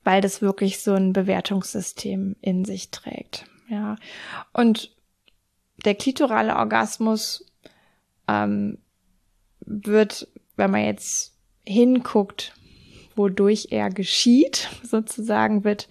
weil 0.04 0.22
das 0.22 0.42
wirklich 0.42 0.82
so 0.82 0.94
ein 0.94 1.14
Bewertungssystem 1.14 2.36
in 2.42 2.66
sich 2.66 2.92
trägt. 2.92 3.46
Ja. 3.70 3.96
Und 4.54 4.96
der 5.86 5.96
klitorale 5.96 6.56
Orgasmus 6.56 7.46
ähm, 8.28 8.78
wird, 9.62 10.28
wenn 10.56 10.72
man 10.72 10.84
jetzt 10.84 11.38
hinguckt, 11.66 12.54
wodurch 13.16 13.68
er 13.72 13.90
geschieht, 13.90 14.70
sozusagen, 14.84 15.64
wird 15.64 15.88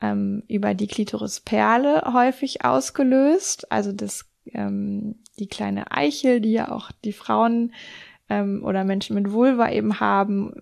ähm, 0.00 0.42
über 0.48 0.74
die 0.74 0.88
Klitorisperle 0.88 2.12
häufig 2.12 2.64
ausgelöst. 2.64 3.70
Also 3.72 3.92
das, 3.92 4.26
ähm, 4.52 5.16
die 5.38 5.48
kleine 5.48 5.90
Eichel, 5.92 6.40
die 6.40 6.52
ja 6.52 6.70
auch 6.70 6.90
die 7.04 7.12
Frauen 7.12 7.72
ähm, 8.28 8.62
oder 8.64 8.84
Menschen 8.84 9.14
mit 9.14 9.32
Vulva 9.32 9.70
eben 9.70 10.00
haben 10.00 10.52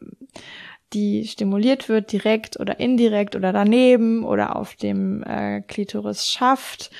die 0.94 1.26
stimuliert 1.26 1.88
wird, 1.88 2.12
direkt 2.12 2.58
oder 2.58 2.80
indirekt 2.80 3.36
oder 3.36 3.52
daneben 3.52 4.24
oder 4.24 4.56
auf 4.56 4.76
dem 4.76 5.22
äh, 5.24 5.60
Klitoris 5.62 6.28
schafft. 6.28 6.90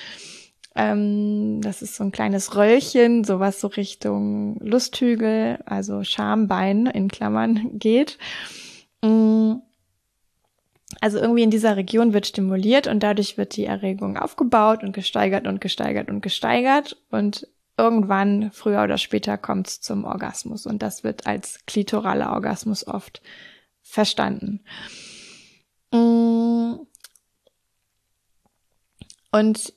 Ähm, 0.75 1.61
das 1.63 1.83
ist 1.83 1.95
so 1.95 2.05
ein 2.05 2.13
kleines 2.13 2.57
Röllchen, 2.57 3.25
sowas 3.25 3.61
so 3.61 3.69
Richtung 3.69 4.59
Lusthügel, 4.61 5.61
also 5.67 6.03
Schambein 6.03 6.87
in 6.87 7.09
Klammern 7.09 7.71
geht. 7.79 8.19
Mm. 9.03 9.55
Also 11.01 11.19
irgendwie 11.19 11.43
in 11.43 11.51
dieser 11.51 11.77
Region 11.77 12.13
wird 12.13 12.27
stimuliert 12.27 12.87
und 12.87 13.03
dadurch 13.03 13.37
wird 13.37 13.57
die 13.57 13.65
Erregung 13.65 14.17
aufgebaut 14.17 14.85
und 14.85 14.93
gesteigert 14.93 15.47
und 15.47 15.61
gesteigert 15.61 16.09
und 16.09 16.21
gesteigert 16.21 16.97
und 17.11 17.49
irgendwann, 17.77 18.51
früher 18.53 18.83
oder 18.83 18.97
später, 18.97 19.37
kommt 19.37 19.69
es 19.69 19.81
zum 19.81 20.05
Orgasmus 20.05 20.67
und 20.67 20.83
das 20.83 21.03
wird 21.03 21.27
als 21.27 21.59
klitoraler 21.67 22.33
Orgasmus 22.33 22.87
oft 22.87 23.23
verstanden. 23.95 24.61
Mm. 25.93 26.75
Und 29.31 29.73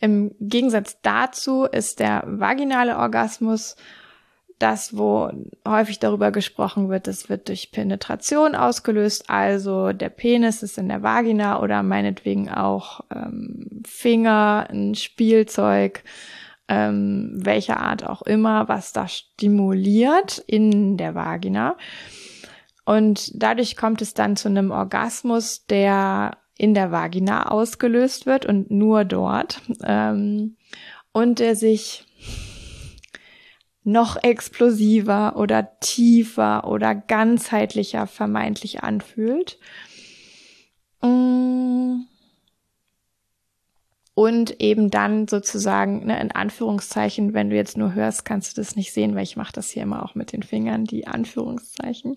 im 0.00 0.34
Gegensatz 0.40 0.98
dazu 1.02 1.64
ist 1.64 2.00
der 2.00 2.24
vaginale 2.26 2.98
Orgasmus 2.98 3.76
das, 4.58 4.96
wo 4.96 5.30
häufig 5.66 6.00
darüber 6.00 6.32
gesprochen 6.32 6.88
wird, 6.88 7.06
das 7.06 7.28
wird 7.28 7.48
durch 7.48 7.70
Penetration 7.70 8.56
ausgelöst, 8.56 9.30
also 9.30 9.92
der 9.92 10.08
Penis 10.08 10.64
ist 10.64 10.78
in 10.78 10.88
der 10.88 11.02
Vagina 11.02 11.62
oder 11.62 11.84
meinetwegen 11.84 12.50
auch 12.50 13.02
ähm, 13.14 13.82
Finger, 13.86 14.66
ein 14.68 14.96
Spielzeug, 14.96 16.02
ähm, 16.66 17.30
welcher 17.34 17.78
Art 17.78 18.04
auch 18.04 18.22
immer, 18.22 18.68
was 18.68 18.92
da 18.92 19.06
stimuliert 19.06 20.42
in 20.46 20.96
der 20.96 21.14
Vagina. 21.14 21.76
Und 22.88 23.32
dadurch 23.34 23.76
kommt 23.76 24.00
es 24.00 24.14
dann 24.14 24.34
zu 24.34 24.48
einem 24.48 24.70
Orgasmus, 24.70 25.66
der 25.66 26.38
in 26.56 26.72
der 26.72 26.90
Vagina 26.90 27.50
ausgelöst 27.50 28.24
wird 28.24 28.46
und 28.46 28.70
nur 28.70 29.04
dort. 29.04 29.60
Ähm, 29.84 30.56
und 31.12 31.38
der 31.38 31.54
sich 31.54 32.06
noch 33.84 34.16
explosiver 34.22 35.36
oder 35.36 35.78
tiefer 35.80 36.66
oder 36.66 36.94
ganzheitlicher 36.94 38.06
vermeintlich 38.06 38.82
anfühlt. 38.82 39.58
Mm. 41.02 42.04
Und 44.14 44.60
eben 44.62 44.90
dann 44.90 45.28
sozusagen, 45.28 46.06
ne, 46.06 46.18
in 46.22 46.32
Anführungszeichen, 46.32 47.34
wenn 47.34 47.50
du 47.50 47.56
jetzt 47.56 47.76
nur 47.76 47.92
hörst, 47.92 48.24
kannst 48.24 48.56
du 48.56 48.62
das 48.62 48.76
nicht 48.76 48.94
sehen, 48.94 49.14
weil 49.14 49.24
ich 49.24 49.36
mache 49.36 49.52
das 49.52 49.68
hier 49.68 49.82
immer 49.82 50.02
auch 50.02 50.14
mit 50.14 50.32
den 50.32 50.42
Fingern, 50.42 50.86
die 50.86 51.06
Anführungszeichen 51.06 52.16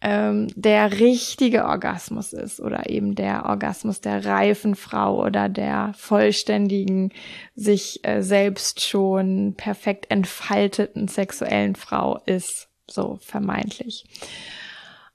ähm, 0.00 0.48
der 0.54 1.00
richtige 1.00 1.64
Orgasmus 1.64 2.32
ist 2.32 2.60
oder 2.60 2.88
eben 2.88 3.16
der 3.16 3.46
Orgasmus 3.46 4.00
der 4.00 4.24
reifen 4.24 4.76
Frau 4.76 5.24
oder 5.24 5.48
der 5.48 5.92
vollständigen, 5.96 7.12
sich 7.56 8.04
äh, 8.04 8.22
selbst 8.22 8.80
schon 8.84 9.54
perfekt 9.56 10.10
entfalteten 10.10 11.08
sexuellen 11.08 11.74
Frau 11.74 12.20
ist, 12.26 12.68
so 12.88 13.18
vermeintlich. 13.20 14.04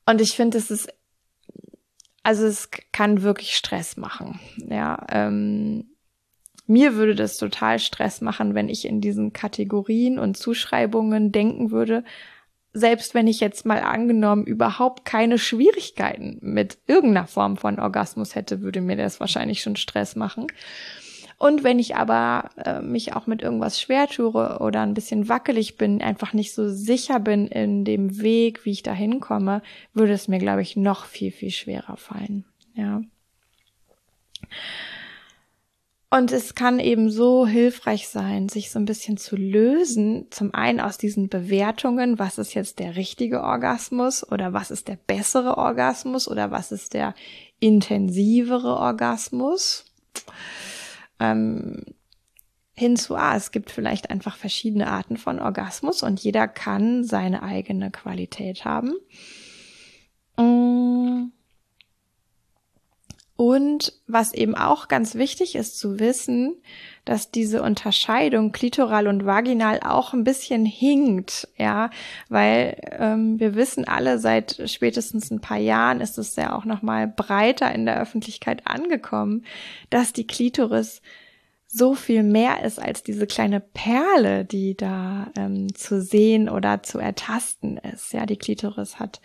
Und 0.05 0.19
ich 0.19 0.35
finde, 0.35 0.57
es 0.57 0.69
ist, 0.69 0.93
also 2.23 2.45
es 2.45 2.69
kann 2.91 3.21
wirklich 3.21 3.55
Stress 3.55 3.95
machen, 3.95 4.39
ja. 4.67 5.05
Ähm, 5.09 5.85
mir 6.65 6.95
würde 6.95 7.15
das 7.15 7.37
total 7.37 7.79
Stress 7.79 8.21
machen, 8.21 8.55
wenn 8.55 8.69
ich 8.69 8.85
in 8.85 9.01
diesen 9.01 9.33
Kategorien 9.33 10.17
und 10.17 10.37
Zuschreibungen 10.37 11.31
denken 11.31 11.71
würde, 11.71 12.05
selbst 12.73 13.13
wenn 13.13 13.27
ich 13.27 13.39
jetzt 13.39 13.65
mal 13.65 13.79
angenommen 13.79 14.45
überhaupt 14.45 15.05
keine 15.05 15.37
Schwierigkeiten 15.37 16.39
mit 16.41 16.79
irgendeiner 16.87 17.27
Form 17.27 17.55
von 17.55 17.79
Orgasmus 17.79 18.35
hätte, 18.35 18.61
würde 18.61 18.81
mir 18.81 18.97
das 18.97 19.19
wahrscheinlich 19.19 19.61
schon 19.61 19.75
Stress 19.75 20.15
machen. 20.15 20.47
Und 21.37 21.63
wenn 21.63 21.77
ich 21.77 21.95
aber 21.95 22.49
äh, 22.57 22.81
mich 22.81 23.13
auch 23.13 23.27
mit 23.27 23.41
irgendwas 23.41 23.79
schwer 23.79 24.07
tue 24.07 24.59
oder 24.59 24.81
ein 24.81 24.93
bisschen 24.93 25.27
wackelig 25.27 25.77
bin, 25.77 26.01
einfach 26.01 26.33
nicht 26.33 26.53
so 26.53 26.69
sicher 26.69 27.19
bin 27.19 27.47
in 27.47 27.83
dem 27.85 28.21
Weg, 28.21 28.65
wie 28.65 28.71
ich 28.71 28.81
da 28.81 28.93
hinkomme, 28.93 29.61
würde 29.93 30.13
es 30.13 30.27
mir, 30.27 30.39
glaube 30.39 30.61
ich, 30.61 30.75
noch 30.75 31.05
viel, 31.05 31.31
viel 31.31 31.51
schwerer 31.51 31.97
fallen. 31.97 32.45
Ja. 32.75 33.01
Und 36.15 36.31
es 36.31 36.53
kann 36.53 36.77
eben 36.77 37.09
so 37.09 37.47
hilfreich 37.47 38.07
sein, 38.07 38.47
sich 38.47 38.69
so 38.69 38.77
ein 38.77 38.85
bisschen 38.85 39.17
zu 39.17 39.35
lösen, 39.35 40.27
zum 40.29 40.53
einen 40.53 40.79
aus 40.79 40.99
diesen 40.99 41.27
Bewertungen, 41.27 42.19
was 42.19 42.37
ist 42.37 42.53
jetzt 42.53 42.77
der 42.77 42.95
richtige 42.95 43.41
Orgasmus 43.41 44.23
oder 44.31 44.53
was 44.53 44.69
ist 44.69 44.87
der 44.87 44.95
bessere 45.07 45.57
Orgasmus 45.57 46.27
oder 46.27 46.51
was 46.51 46.71
ist 46.71 46.93
der 46.93 47.15
intensivere 47.59 48.77
Orgasmus, 48.77 49.85
ähm, 51.19 51.81
hinzu, 52.75 53.15
ah, 53.15 53.35
es 53.35 53.49
gibt 53.49 53.71
vielleicht 53.71 54.11
einfach 54.11 54.37
verschiedene 54.37 54.91
Arten 54.91 55.17
von 55.17 55.39
Orgasmus 55.39 56.03
und 56.03 56.19
jeder 56.19 56.47
kann 56.47 57.03
seine 57.03 57.41
eigene 57.41 57.89
Qualität 57.89 58.65
haben. 58.65 58.93
Mm. 60.37 61.31
Und 63.35 63.93
was 64.05 64.33
eben 64.33 64.53
auch 64.53 64.87
ganz 64.87 65.15
wichtig 65.15 65.55
ist 65.55 65.79
zu 65.79 65.99
wissen, 65.99 66.55
dass 67.03 67.31
diese 67.31 67.63
Unterscheidung 67.63 68.51
klitoral 68.51 69.07
und 69.07 69.25
vaginal 69.25 69.79
auch 69.83 70.13
ein 70.13 70.23
bisschen 70.23 70.65
hinkt, 70.65 71.47
ja, 71.57 71.89
weil 72.29 72.77
ähm, 72.91 73.39
wir 73.39 73.55
wissen 73.55 73.87
alle, 73.87 74.19
seit 74.19 74.61
spätestens 74.69 75.31
ein 75.31 75.41
paar 75.41 75.57
Jahren 75.57 75.99
ist 75.99 76.19
es 76.19 76.35
ja 76.35 76.55
auch 76.55 76.65
noch 76.65 76.83
mal 76.83 77.07
breiter 77.07 77.73
in 77.73 77.87
der 77.87 77.99
Öffentlichkeit 77.99 78.67
angekommen, 78.67 79.43
dass 79.89 80.13
die 80.13 80.27
Klitoris 80.27 81.01
so 81.67 81.95
viel 81.95 82.21
mehr 82.21 82.63
ist 82.63 82.79
als 82.79 83.01
diese 83.01 83.25
kleine 83.25 83.59
Perle, 83.59 84.45
die 84.45 84.77
da 84.77 85.31
ähm, 85.35 85.73
zu 85.73 86.03
sehen 86.03 86.47
oder 86.47 86.83
zu 86.83 86.99
ertasten 86.99 87.77
ist. 87.77 88.13
Ja, 88.13 88.27
die 88.27 88.37
Klitoris 88.37 88.99
hat 88.99 89.21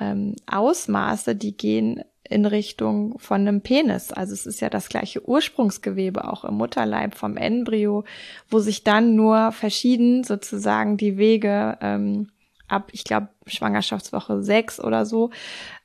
ähm, 0.00 0.34
Ausmaße, 0.46 1.36
die 1.36 1.56
gehen 1.56 2.02
in 2.28 2.46
Richtung 2.46 3.18
von 3.18 3.40
einem 3.40 3.60
Penis. 3.60 4.12
Also 4.12 4.34
es 4.34 4.46
ist 4.46 4.60
ja 4.60 4.70
das 4.70 4.88
gleiche 4.88 5.26
Ursprungsgewebe 5.26 6.30
auch 6.30 6.44
im 6.44 6.54
Mutterleib 6.54 7.14
vom 7.14 7.36
Embryo, 7.36 8.04
wo 8.48 8.58
sich 8.58 8.84
dann 8.84 9.14
nur 9.14 9.52
verschieden 9.52 10.24
sozusagen 10.24 10.96
die 10.96 11.16
Wege 11.16 11.78
ähm, 11.80 12.28
ab, 12.68 12.88
ich 12.92 13.04
glaube, 13.04 13.28
Schwangerschaftswoche 13.46 14.42
sechs 14.42 14.80
oder 14.80 15.06
so, 15.06 15.30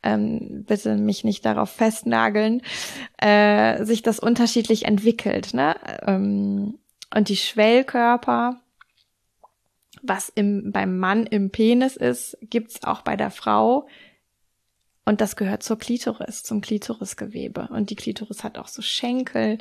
ähm, 0.03 0.63
bitte 0.67 0.95
mich 0.95 1.23
nicht 1.23 1.45
darauf 1.45 1.69
festnageln, 1.69 2.61
äh, 3.17 3.83
sich 3.85 4.01
das 4.01 4.19
unterschiedlich 4.19 4.85
entwickelt. 4.85 5.53
Ne? 5.53 5.75
Ähm, 6.05 6.79
und 7.13 7.29
die 7.29 7.37
Schwellkörper, 7.37 8.59
was 10.01 10.29
im, 10.29 10.71
beim 10.71 10.97
Mann 10.97 11.25
im 11.25 11.51
Penis 11.51 11.95
ist, 11.95 12.37
gibt's 12.41 12.83
auch 12.83 13.01
bei 13.01 13.15
der 13.15 13.31
Frau 13.31 13.87
und 15.05 15.21
das 15.21 15.35
gehört 15.35 15.63
zur 15.63 15.77
Klitoris, 15.77 16.43
zum 16.43 16.61
Klitorisgewebe. 16.61 17.69
Und 17.71 17.89
die 17.89 17.95
Klitoris 17.95 18.43
hat 18.43 18.57
auch 18.57 18.67
so 18.67 18.81
Schenkel. 18.81 19.57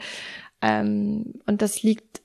Ähm, 0.61 1.41
und 1.47 1.63
das 1.63 1.83
liegt 1.83 2.21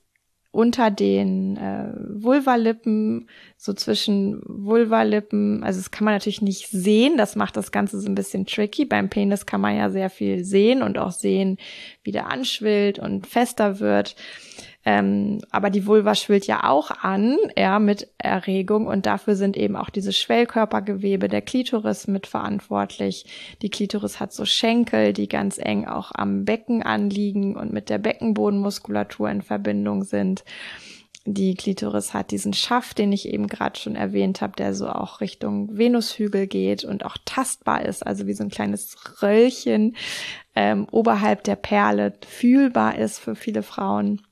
unter 0.56 0.90
den 0.90 1.58
äh, 1.58 1.92
Vulvalippen, 2.22 3.28
so 3.58 3.74
zwischen 3.74 4.40
Vulvalippen. 4.46 5.62
Also 5.62 5.80
das 5.80 5.90
kann 5.90 6.06
man 6.06 6.14
natürlich 6.14 6.40
nicht 6.40 6.68
sehen. 6.68 7.18
Das 7.18 7.36
macht 7.36 7.56
das 7.56 7.72
Ganze 7.72 8.00
so 8.00 8.08
ein 8.08 8.14
bisschen 8.14 8.46
tricky. 8.46 8.86
Beim 8.86 9.10
Penis 9.10 9.44
kann 9.44 9.60
man 9.60 9.76
ja 9.76 9.90
sehr 9.90 10.08
viel 10.08 10.44
sehen 10.44 10.82
und 10.82 10.96
auch 10.96 11.10
sehen, 11.10 11.58
wie 12.04 12.12
der 12.12 12.30
anschwillt 12.30 12.98
und 12.98 13.26
fester 13.26 13.80
wird. 13.80 14.16
Ähm, 14.88 15.40
aber 15.50 15.68
die 15.70 15.84
Vulva 15.84 16.14
schwillt 16.14 16.46
ja 16.46 16.62
auch 16.62 16.92
an, 16.92 17.36
ja, 17.58 17.80
mit 17.80 18.08
Erregung 18.18 18.86
und 18.86 19.04
dafür 19.04 19.34
sind 19.34 19.56
eben 19.56 19.74
auch 19.74 19.90
diese 19.90 20.12
Schwellkörpergewebe 20.12 21.26
der 21.26 21.42
Klitoris 21.42 22.06
mitverantwortlich. 22.06 23.26
Die 23.62 23.68
Klitoris 23.68 24.20
hat 24.20 24.32
so 24.32 24.44
Schenkel, 24.44 25.12
die 25.12 25.26
ganz 25.26 25.58
eng 25.58 25.86
auch 25.86 26.12
am 26.14 26.44
Becken 26.44 26.84
anliegen 26.84 27.56
und 27.56 27.72
mit 27.72 27.90
der 27.90 27.98
Beckenbodenmuskulatur 27.98 29.28
in 29.28 29.42
Verbindung 29.42 30.04
sind. 30.04 30.44
Die 31.24 31.56
Klitoris 31.56 32.14
hat 32.14 32.30
diesen 32.30 32.52
Schaft, 32.52 32.98
den 32.98 33.10
ich 33.10 33.28
eben 33.28 33.48
gerade 33.48 33.80
schon 33.80 33.96
erwähnt 33.96 34.40
habe, 34.40 34.54
der 34.54 34.72
so 34.72 34.88
auch 34.88 35.20
Richtung 35.20 35.76
Venushügel 35.76 36.46
geht 36.46 36.84
und 36.84 37.04
auch 37.04 37.16
tastbar 37.24 37.84
ist, 37.84 38.06
also 38.06 38.28
wie 38.28 38.34
so 38.34 38.44
ein 38.44 38.50
kleines 38.50 38.96
Röllchen 39.20 39.96
ähm, 40.54 40.86
oberhalb 40.92 41.42
der 41.42 41.56
Perle 41.56 42.12
fühlbar 42.24 42.96
ist 42.96 43.18
für 43.18 43.34
viele 43.34 43.64
Frauen 43.64 44.22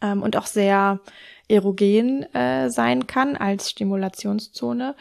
ähm, 0.00 0.22
und 0.22 0.36
auch 0.36 0.46
sehr 0.46 1.00
erogen 1.48 2.22
äh, 2.34 2.70
sein 2.70 3.06
kann 3.06 3.36
als 3.36 3.70
Stimulationszone. 3.70 4.94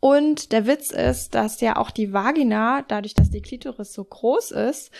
Und 0.00 0.50
der 0.52 0.66
Witz 0.66 0.90
ist, 0.90 1.34
dass 1.34 1.60
ja 1.60 1.76
auch 1.76 1.90
die 1.90 2.12
Vagina, 2.12 2.82
dadurch, 2.88 3.14
dass 3.14 3.30
die 3.30 3.42
Klitoris 3.42 3.92
so 3.92 4.02
groß 4.02 4.50
ist, 4.50 4.90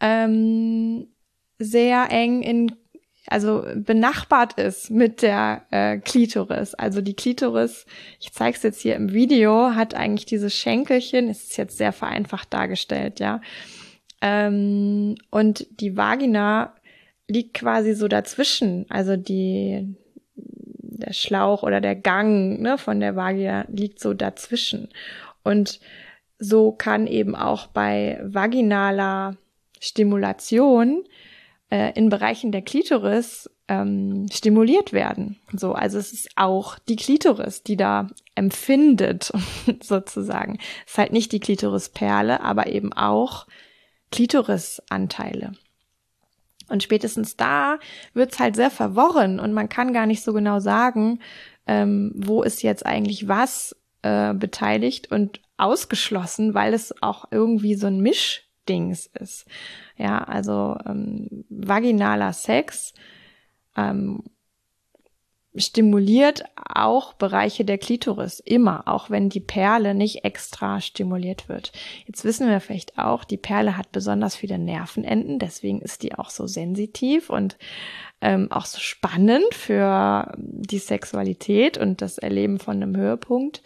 ähm, 0.00 1.08
sehr 1.58 2.10
eng 2.10 2.42
in 2.42 2.76
also 3.28 3.64
benachbart 3.74 4.52
ist 4.54 4.90
mit 4.90 5.20
der 5.20 5.66
äh, 5.70 5.98
Klitoris. 5.98 6.74
Also 6.74 7.00
die 7.00 7.14
Klitoris, 7.14 7.84
ich 8.20 8.32
zeige 8.32 8.56
es 8.56 8.62
jetzt 8.62 8.80
hier 8.80 8.94
im 8.94 9.12
Video, 9.12 9.74
hat 9.74 9.94
eigentlich 9.94 10.26
dieses 10.26 10.54
Schenkelchen, 10.54 11.28
ist 11.28 11.56
jetzt 11.56 11.76
sehr 11.76 11.92
vereinfacht 11.92 12.52
dargestellt, 12.52 13.18
ja. 13.18 13.40
Ähm, 14.22 15.16
und 15.30 15.66
die 15.80 15.96
Vagina 15.96 16.75
liegt 17.28 17.54
quasi 17.54 17.94
so 17.94 18.08
dazwischen. 18.08 18.86
Also 18.88 19.16
die, 19.16 19.96
der 20.34 21.12
Schlauch 21.12 21.62
oder 21.62 21.80
der 21.80 21.96
Gang 21.96 22.60
ne, 22.60 22.78
von 22.78 23.00
der 23.00 23.16
Vagina 23.16 23.66
liegt 23.68 24.00
so 24.00 24.14
dazwischen. 24.14 24.88
Und 25.42 25.80
so 26.38 26.72
kann 26.72 27.06
eben 27.06 27.34
auch 27.34 27.66
bei 27.68 28.20
vaginaler 28.22 29.36
Stimulation 29.80 31.04
äh, 31.70 31.92
in 31.94 32.08
Bereichen 32.08 32.52
der 32.52 32.62
Klitoris 32.62 33.50
ähm, 33.68 34.26
stimuliert 34.32 34.92
werden. 34.92 35.38
So, 35.52 35.72
also 35.72 35.98
es 35.98 36.12
ist 36.12 36.28
auch 36.36 36.78
die 36.78 36.96
Klitoris, 36.96 37.62
die 37.62 37.76
da 37.76 38.08
empfindet, 38.34 39.32
sozusagen. 39.82 40.58
Es 40.86 40.92
ist 40.92 40.98
halt 40.98 41.12
nicht 41.12 41.32
die 41.32 41.40
Klitorisperle, 41.40 42.40
aber 42.40 42.66
eben 42.68 42.92
auch 42.92 43.46
Klitorisanteile. 44.12 45.52
Und 46.68 46.82
spätestens 46.82 47.36
da 47.36 47.78
wird's 48.14 48.38
halt 48.38 48.56
sehr 48.56 48.70
verworren 48.70 49.38
und 49.38 49.52
man 49.52 49.68
kann 49.68 49.92
gar 49.92 50.06
nicht 50.06 50.22
so 50.22 50.32
genau 50.32 50.58
sagen, 50.58 51.20
ähm, 51.66 52.12
wo 52.14 52.42
ist 52.42 52.62
jetzt 52.62 52.84
eigentlich 52.84 53.28
was 53.28 53.76
äh, 54.02 54.34
beteiligt 54.34 55.10
und 55.10 55.40
ausgeschlossen, 55.56 56.54
weil 56.54 56.74
es 56.74 56.94
auch 57.02 57.26
irgendwie 57.30 57.74
so 57.74 57.86
ein 57.86 58.00
Mischdings 58.00 59.06
ist. 59.18 59.46
Ja, 59.96 60.18
also 60.18 60.76
ähm, 60.86 61.44
vaginaler 61.48 62.32
Sex 62.32 62.94
ähm, 63.76 64.22
stimuliert 65.56 66.44
auch 66.56 67.14
Bereiche 67.14 67.64
der 67.64 67.78
Klitoris 67.78 68.40
immer, 68.40 68.86
auch 68.86 69.10
wenn 69.10 69.28
die 69.28 69.40
Perle 69.40 69.94
nicht 69.94 70.24
extra 70.24 70.80
stimuliert 70.80 71.48
wird. 71.48 71.72
Jetzt 72.06 72.24
wissen 72.24 72.48
wir 72.48 72.60
vielleicht 72.60 72.98
auch, 72.98 73.24
die 73.24 73.36
Perle 73.36 73.76
hat 73.76 73.92
besonders 73.92 74.36
viele 74.36 74.58
Nervenenden, 74.58 75.38
deswegen 75.38 75.80
ist 75.80 76.02
die 76.02 76.14
auch 76.14 76.30
so 76.30 76.46
sensitiv 76.46 77.30
und 77.30 77.56
ähm, 78.20 78.50
auch 78.50 78.66
so 78.66 78.78
spannend 78.78 79.52
für 79.52 80.32
die 80.36 80.78
Sexualität 80.78 81.78
und 81.78 82.02
das 82.02 82.18
Erleben 82.18 82.58
von 82.58 82.82
einem 82.82 82.96
Höhepunkt. 82.96 83.62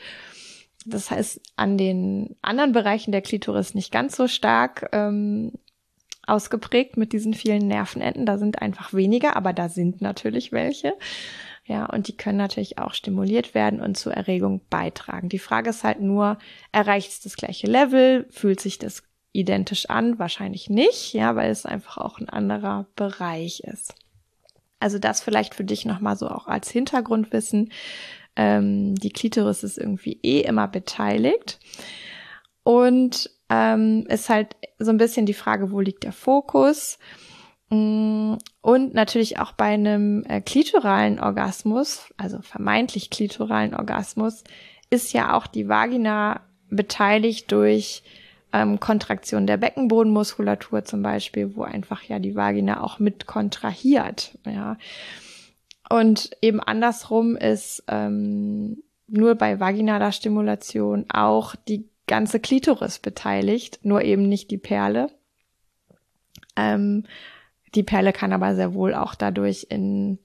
Das 0.87 1.11
heißt, 1.11 1.40
an 1.57 1.76
den 1.76 2.37
anderen 2.42 2.72
Bereichen 2.72 3.12
der 3.12 3.22
Klitoris 3.22 3.74
nicht 3.74 3.92
ganz 3.92 4.16
so 4.16 4.29
stark 4.29 4.88
ähm, 4.92 5.53
ausgeprägt 6.26 6.96
mit 6.96 7.12
diesen 7.12 7.35
vielen 7.35 7.66
Nervenenden. 7.66 8.24
Da 8.24 8.38
sind 8.38 8.62
einfach 8.62 8.94
weniger, 8.94 9.37
aber 9.37 9.53
da 9.53 9.68
sind 9.68 10.00
natürlich 10.00 10.53
welche. 10.53 10.94
Ja, 11.70 11.87
und 11.87 12.09
die 12.09 12.16
können 12.16 12.37
natürlich 12.37 12.78
auch 12.78 12.94
stimuliert 12.94 13.54
werden 13.54 13.80
und 13.80 13.96
zur 13.96 14.12
Erregung 14.12 14.61
beitragen. 14.70 15.28
Die 15.28 15.38
Frage 15.38 15.70
ist 15.70 15.85
halt 15.85 16.00
nur, 16.00 16.37
erreicht 16.72 17.12
es 17.12 17.20
das 17.20 17.37
gleiche 17.37 17.68
Level? 17.68 18.26
Fühlt 18.30 18.59
sich 18.59 18.80
das 18.80 19.04
identisch 19.30 19.88
an? 19.88 20.18
Wahrscheinlich 20.18 20.68
nicht, 20.68 21.12
ja, 21.12 21.37
weil 21.37 21.48
es 21.48 21.66
einfach 21.66 21.98
auch 21.98 22.18
ein 22.18 22.28
anderer 22.28 22.87
Bereich 22.96 23.61
ist. 23.61 23.94
Also 24.80 24.98
das 24.98 25.20
vielleicht 25.20 25.54
für 25.54 25.62
dich 25.62 25.85
nochmal 25.85 26.16
so 26.16 26.28
auch 26.28 26.48
als 26.48 26.68
Hintergrundwissen. 26.72 27.70
Ähm, 28.35 28.96
die 28.96 29.11
Klitoris 29.11 29.62
ist 29.62 29.78
irgendwie 29.78 30.18
eh 30.24 30.40
immer 30.40 30.66
beteiligt. 30.66 31.61
Und 32.64 33.30
ähm, 33.48 34.06
ist 34.09 34.28
halt 34.28 34.56
so 34.80 34.90
ein 34.90 34.98
bisschen 34.98 35.24
die 35.24 35.35
Frage, 35.35 35.70
wo 35.70 35.78
liegt 35.78 36.02
der 36.02 36.12
Fokus? 36.12 36.98
Mm, 37.68 38.38
und 38.62 38.92
natürlich 38.94 39.38
auch 39.38 39.53
bei 39.53 39.66
einem 39.66 40.25
äh, 40.29 40.40
klitoralen 40.40 41.18
Orgasmus, 41.18 42.12
also 42.16 42.42
vermeintlich 42.42 43.11
klitoralen 43.11 43.75
Orgasmus, 43.75 44.44
ist 44.90 45.12
ja 45.12 45.35
auch 45.37 45.46
die 45.46 45.68
Vagina 45.68 46.40
beteiligt 46.68 47.51
durch 47.53 48.03
ähm, 48.53 48.79
Kontraktion 48.79 49.46
der 49.46 49.57
Beckenbodenmuskulatur 49.57 50.85
zum 50.85 51.03
Beispiel, 51.03 51.57
wo 51.57 51.62
einfach 51.62 52.03
ja 52.03 52.18
die 52.18 52.35
Vagina 52.35 52.83
auch 52.83 52.99
mit 52.99 53.27
kontrahiert. 53.27 54.37
Ja. 54.44 54.77
Und 55.88 56.31
eben 56.42 56.61
andersrum 56.61 57.37
ist 57.37 57.85
ähm, 57.88 58.83
nur 59.07 59.37
bei 59.37 59.59
vaginaler 59.59 60.12
Stimulation 60.12 61.07
auch 61.09 61.57
die 61.57 61.88
ganze 62.07 62.40
Klitoris 62.40 62.99
beteiligt, 62.99 63.81
nur 63.83 64.03
eben 64.03 64.29
nicht 64.29 64.51
die 64.51 64.59
Perle. 64.59 65.11
Ähm, 66.57 67.05
Die 67.74 67.83
Perle 67.83 68.12
kann 68.12 68.33
aber 68.33 68.54
sehr 68.54 68.74
wohl 68.74 68.94
auch 68.94 69.14
dadurch 69.14 69.66
in 69.70 70.18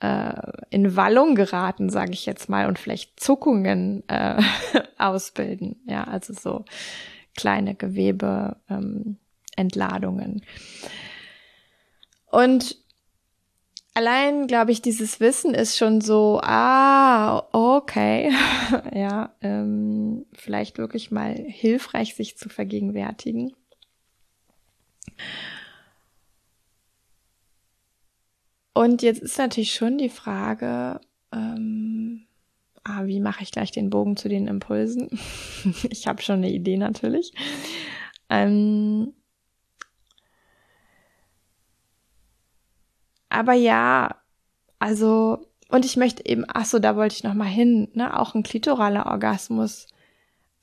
äh, 0.00 0.32
in 0.70 0.96
Wallung 0.96 1.34
geraten, 1.34 1.90
sage 1.90 2.12
ich 2.12 2.26
jetzt 2.26 2.48
mal, 2.48 2.66
und 2.66 2.78
vielleicht 2.78 3.20
Zuckungen 3.20 4.02
äh, 4.08 4.42
ausbilden. 4.98 5.76
Ja, 5.86 6.04
also 6.04 6.32
so 6.32 6.64
kleine 7.36 7.74
Gewebe, 7.74 8.56
ähm. 8.68 9.18
Und 12.30 12.76
allein, 13.92 14.46
glaube 14.46 14.72
ich, 14.72 14.80
dieses 14.80 15.20
Wissen 15.20 15.52
ist 15.52 15.76
schon 15.76 16.00
so, 16.00 16.40
ah, 16.42 17.46
okay, 17.52 18.32
ja, 18.94 19.34
ähm, 19.42 20.24
vielleicht 20.32 20.78
wirklich 20.78 21.10
mal 21.10 21.34
hilfreich, 21.34 22.14
sich 22.14 22.38
zu 22.38 22.48
vergegenwärtigen. 22.48 23.52
Und 28.72 29.02
jetzt 29.02 29.20
ist 29.20 29.38
natürlich 29.38 29.74
schon 29.74 29.98
die 29.98 30.08
Frage, 30.08 31.00
ähm, 31.32 32.26
ah, 32.84 33.04
wie 33.06 33.20
mache 33.20 33.42
ich 33.42 33.50
gleich 33.50 33.72
den 33.72 33.90
Bogen 33.90 34.16
zu 34.16 34.28
den 34.28 34.46
Impulsen? 34.46 35.08
ich 35.90 36.06
habe 36.06 36.22
schon 36.22 36.36
eine 36.36 36.50
Idee 36.50 36.76
natürlich. 36.76 37.32
Ähm, 38.28 39.12
aber 43.28 43.54
ja, 43.54 44.16
also, 44.78 45.46
und 45.68 45.84
ich 45.84 45.96
möchte 45.96 46.24
eben, 46.26 46.44
ach 46.48 46.64
so, 46.64 46.78
da 46.78 46.96
wollte 46.96 47.16
ich 47.16 47.24
noch 47.24 47.34
mal 47.34 47.44
hin, 47.44 47.88
ne, 47.94 48.18
auch 48.18 48.34
ein 48.34 48.42
klitoraler 48.42 49.06
Orgasmus 49.06 49.88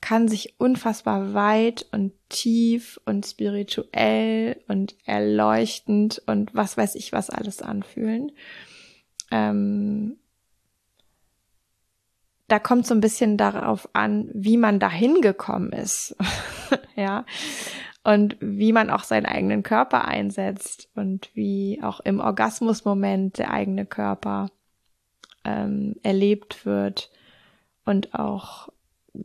kann 0.00 0.28
sich 0.28 0.54
unfassbar 0.58 1.34
weit 1.34 1.86
und 1.92 2.12
tief 2.28 3.00
und 3.04 3.26
spirituell 3.26 4.62
und 4.68 4.94
erleuchtend 5.04 6.22
und 6.26 6.54
was 6.54 6.76
weiß 6.76 6.94
ich 6.94 7.12
was 7.12 7.30
alles 7.30 7.62
anfühlen. 7.62 8.32
Ähm, 9.30 10.18
da 12.46 12.58
kommt 12.58 12.86
so 12.86 12.94
ein 12.94 13.00
bisschen 13.00 13.36
darauf 13.36 13.88
an, 13.92 14.30
wie 14.32 14.56
man 14.56 14.80
dahin 14.80 15.20
gekommen 15.20 15.72
ist, 15.72 16.16
ja, 16.96 17.26
und 18.04 18.36
wie 18.40 18.72
man 18.72 18.88
auch 18.88 19.04
seinen 19.04 19.26
eigenen 19.26 19.62
Körper 19.62 20.06
einsetzt 20.06 20.88
und 20.94 21.30
wie 21.34 21.80
auch 21.82 22.00
im 22.00 22.20
Orgasmusmoment 22.20 23.36
der 23.36 23.50
eigene 23.50 23.84
Körper 23.84 24.50
ähm, 25.44 25.96
erlebt 26.02 26.64
wird 26.64 27.10
und 27.84 28.14
auch 28.14 28.70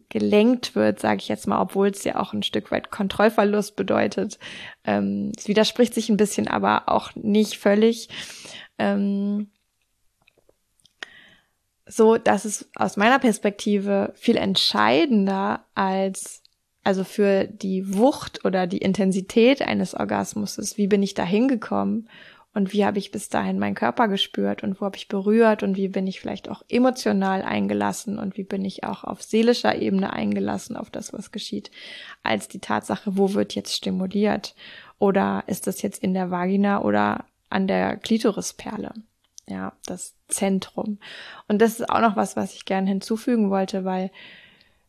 gelenkt 0.09 0.75
wird, 0.75 0.99
sage 0.99 1.17
ich 1.17 1.27
jetzt 1.27 1.47
mal, 1.47 1.61
obwohl 1.61 1.89
es 1.89 2.03
ja 2.03 2.19
auch 2.19 2.33
ein 2.33 2.43
Stück 2.43 2.71
weit 2.71 2.91
Kontrollverlust 2.91 3.75
bedeutet. 3.75 4.39
Ähm, 4.83 5.31
es 5.37 5.47
widerspricht 5.47 5.93
sich 5.93 6.09
ein 6.09 6.17
bisschen, 6.17 6.47
aber 6.47 6.89
auch 6.89 7.11
nicht 7.15 7.57
völlig. 7.57 8.09
Ähm, 8.77 9.51
so, 11.85 12.17
dass 12.17 12.45
es 12.45 12.69
aus 12.75 12.97
meiner 12.97 13.19
Perspektive 13.19 14.13
viel 14.15 14.37
entscheidender 14.37 15.65
als 15.75 16.41
also 16.85 17.03
für 17.05 17.45
die 17.45 17.95
Wucht 17.95 18.43
oder 18.43 18.67
die 18.67 18.79
Intensität 18.79 19.61
eines 19.61 19.95
Orgasmus 19.95 20.57
ist, 20.57 20.77
wie 20.77 20.87
bin 20.87 21.01
ich 21.01 21.13
da 21.13 21.23
hingekommen 21.23 22.09
und 22.53 22.71
wie 22.71 22.85
habe 22.85 22.99
ich 22.99 23.11
bis 23.11 23.29
dahin 23.29 23.57
meinen 23.57 23.75
Körper 23.75 24.07
gespürt 24.07 24.63
und 24.63 24.79
wo 24.79 24.85
habe 24.85 24.97
ich 24.97 25.07
berührt 25.07 25.63
und 25.63 25.75
wie 25.75 25.87
bin 25.87 26.05
ich 26.05 26.19
vielleicht 26.19 26.49
auch 26.49 26.63
emotional 26.69 27.41
eingelassen 27.41 28.19
und 28.19 28.37
wie 28.37 28.43
bin 28.43 28.63
ich 28.63 28.83
auch 28.83 29.03
auf 29.03 29.23
seelischer 29.23 29.75
Ebene 29.75 30.13
eingelassen 30.13 30.77
auf 30.77 30.89
das, 30.89 31.13
was 31.13 31.31
geschieht, 31.31 31.71
als 32.21 32.47
die 32.47 32.59
Tatsache, 32.59 33.17
wo 33.17 33.33
wird 33.33 33.55
jetzt 33.55 33.73
stimuliert 33.73 34.55
oder 34.99 35.43
ist 35.47 35.67
das 35.67 35.81
jetzt 35.81 36.03
in 36.03 36.13
der 36.13 36.29
Vagina 36.29 36.81
oder 36.81 37.25
an 37.49 37.67
der 37.67 37.97
Klitorisperle. 37.97 38.93
Ja, 39.47 39.73
das 39.85 40.15
Zentrum. 40.29 40.99
Und 41.47 41.61
das 41.61 41.79
ist 41.79 41.89
auch 41.89 41.99
noch 41.99 42.15
was, 42.15 42.37
was 42.37 42.53
ich 42.53 42.63
gerne 42.65 42.87
hinzufügen 42.87 43.49
wollte, 43.49 43.83
weil 43.83 44.09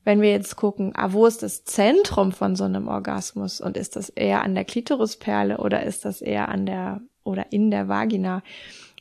wenn 0.05 0.20
wir 0.20 0.31
jetzt 0.31 0.57
gucken, 0.57 0.92
ah, 0.94 1.12
wo 1.12 1.27
ist 1.27 1.42
das 1.42 1.64
Zentrum 1.64 2.31
von 2.31 2.55
so 2.55 2.64
einem 2.64 2.88
Orgasmus 2.88 3.61
und 3.61 3.77
ist 3.77 3.96
das 3.96 4.11
eher 4.11 4.42
an 4.42 4.55
der 4.55 4.64
Klitorisperle 4.64 5.59
oder 5.59 5.83
ist 5.83 6.05
das 6.05 6.20
eher 6.20 6.48
an 6.48 6.66
der 6.66 7.00
oder 7.24 7.52
in 7.52 7.70
der 7.70 7.88
Vagina, 7.88 8.42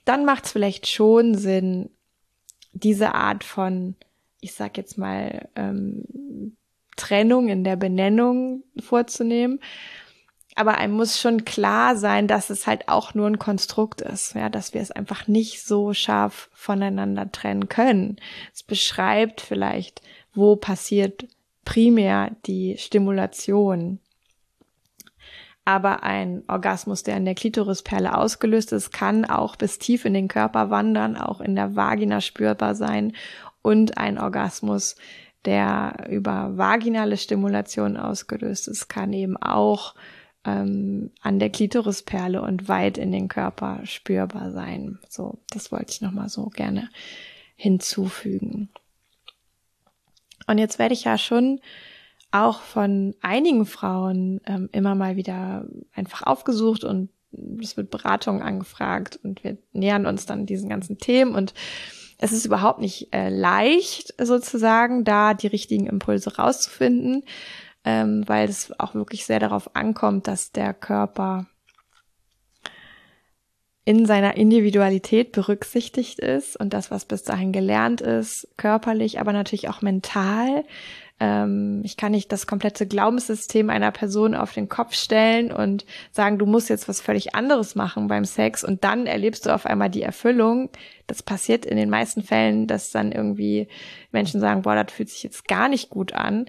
dann 0.06 0.26
macht 0.26 0.46
es 0.46 0.52
vielleicht 0.52 0.88
schon 0.88 1.36
Sinn, 1.36 1.90
diese 2.74 3.14
Art 3.14 3.44
von, 3.44 3.96
ich 4.42 4.54
sag 4.54 4.78
jetzt 4.78 4.98
mal, 4.98 5.48
ähm, 5.56 6.56
Trennung 6.96 7.50
in 7.50 7.64
der 7.64 7.76
Benennung 7.76 8.64
vorzunehmen. 8.80 9.60
Aber 10.56 10.78
einem 10.78 10.94
muss 10.94 11.20
schon 11.20 11.46
klar 11.46 11.96
sein, 11.96 12.28
dass 12.28 12.52
es 12.52 12.68
halt 12.68 12.88
auch 12.88 13.16
nur 13.16 13.28
ein 13.28 13.40
Konstrukt 13.40 14.02
ist, 14.02 14.36
ja, 14.36 14.50
dass 14.50 14.74
wir 14.74 14.82
es 14.82 14.92
einfach 14.92 15.28
nicht 15.28 15.66
so 15.66 15.94
scharf 15.94 16.50
voneinander 16.54 17.32
trennen 17.32 17.70
können. 17.70 18.18
Es 18.54 18.62
beschreibt 18.62 19.42
vielleicht, 19.42 20.02
wo 20.34 20.56
passiert 20.56 21.28
primär 21.66 22.36
die 22.46 22.78
Stimulation 22.78 24.00
aber 25.66 26.04
ein 26.04 26.44
Orgasmus, 26.48 27.04
der 27.04 27.18
in 27.18 27.26
der 27.26 27.36
Klitorisperle 27.36 28.18
ausgelöst 28.18 28.74
ist, 28.74 28.92
kann 28.92 29.26
auch 29.26 29.56
bis 29.56 29.80
tief 29.80 30.06
in 30.06 30.14
den 30.14 30.28
Körper 30.28 30.70
wandern, 30.70 31.16
auch 31.16 31.40
in 31.40 31.56
der 31.56 31.76
Vagina 31.76 32.20
spürbar 32.22 32.76
sein 32.76 33.14
und 33.62 33.98
ein 33.98 34.20
Orgasmus, 34.20 34.96
der 35.46 36.08
über 36.10 36.58
vaginale 36.58 37.18
Stimulation 37.18 37.98
ausgelöst 37.98 38.68
ist, 38.68 38.88
kann 38.88 39.12
eben 39.14 39.38
auch 39.38 39.96
ähm, 40.46 41.12
an 41.22 41.40
der 41.40 41.50
Klitorisperle 41.50 42.42
und 42.42 42.68
weit 42.68 42.98
in 42.98 43.12
den 43.12 43.28
Körper 43.28 43.80
spürbar 43.86 44.52
sein. 44.52 45.00
So, 45.10 45.40
das 45.50 45.72
wollte 45.72 45.92
ich 45.92 46.02
nochmal 46.02 46.30
so 46.30 46.48
gerne 46.48 46.90
hinzufügen. 47.56 48.70
Und 50.48 50.58
jetzt 50.58 50.80
werde 50.80 50.94
ich 50.94 51.06
ja 51.06 51.18
schon 51.18 51.62
auch 52.34 52.62
von 52.62 53.16
einigen 53.22 53.66
Frauen 53.66 54.42
ähm, 54.46 54.68
immer 54.72 54.96
mal 54.96 55.16
wieder 55.16 55.66
einfach 55.94 56.24
aufgesucht 56.24 56.84
und 56.84 57.10
es 57.62 57.78
wird 57.78 57.92
Beratung 57.92 58.42
angefragt 58.42 59.20
und 59.24 59.44
wir 59.44 59.58
nähern 59.72 60.06
uns 60.06 60.26
dann 60.26 60.46
diesen 60.46 60.70
ganzen 60.70 60.98
Themen. 60.98 61.36
Und 61.36 61.54
es 62.18 62.32
ist 62.32 62.46
überhaupt 62.46 62.80
nicht 62.80 63.14
äh, 63.14 63.30
leicht 63.30 64.14
sozusagen, 64.20 65.04
da 65.04 65.34
die 65.34 65.48
richtigen 65.48 65.88
Impulse 65.88 66.36
rauszufinden, 66.36 67.24
ähm, 67.86 68.24
weil 68.28 68.50
es 68.50 68.78
auch 68.80 68.96
wirklich 68.96 69.26
sehr 69.26 69.40
darauf 69.40 69.76
ankommt, 69.76 70.28
dass 70.28 70.52
der 70.52 70.74
Körper 70.74 71.48
in 73.86 74.06
seiner 74.06 74.38
Individualität 74.38 75.34
berücksichtigt 75.34 76.20
ist 76.20 76.58
und 76.58 76.74
das, 76.74 76.90
was 76.90 77.06
bis 77.06 77.24
dahin 77.24 77.52
gelernt 77.52 78.00
ist, 78.00 78.48
körperlich, 78.58 79.20
aber 79.20 79.34
natürlich 79.34 79.68
auch 79.68 79.82
mental, 79.82 80.64
ähm, 81.20 81.82
ich 81.84 81.98
kann 81.98 82.12
nicht 82.12 82.32
das 82.32 82.48
komplette 82.48 82.88
Glaubenssystem 82.88 83.70
einer 83.70 83.92
Person 83.92 84.36
auf 84.36 84.54
den 84.54 84.70
Kopf 84.70 84.94
stellen 84.94 85.52
und 85.52 85.86
sagen, 86.12 86.38
du 86.38 86.46
musst 86.46 86.70
jetzt 86.70 86.88
was 86.90 87.02
völlig 87.02 87.36
anderes 87.36 87.76
machen 87.76 88.08
beim 88.08 88.26
Sex 88.26 88.64
und 88.64 88.84
dann 88.84 89.06
erlebst 89.06 89.46
du 89.46 89.54
auf 89.54 89.66
einmal 89.66 89.90
die 89.90 90.02
Erfüllung. 90.02 90.70
Das 91.08 91.22
passiert 91.22 91.66
in 91.66 91.78
den 91.78 91.90
meisten 91.90 92.24
Fällen, 92.24 92.68
dass 92.68 92.92
dann 92.92 93.12
irgendwie 93.12 93.68
Menschen 94.12 94.40
sagen, 94.40 94.64
boah, 94.64 94.76
das 94.76 94.94
fühlt 94.94 95.10
sich 95.10 95.24
jetzt 95.24 95.48
gar 95.48 95.70
nicht 95.70 95.90
gut 95.90 96.14
an 96.14 96.46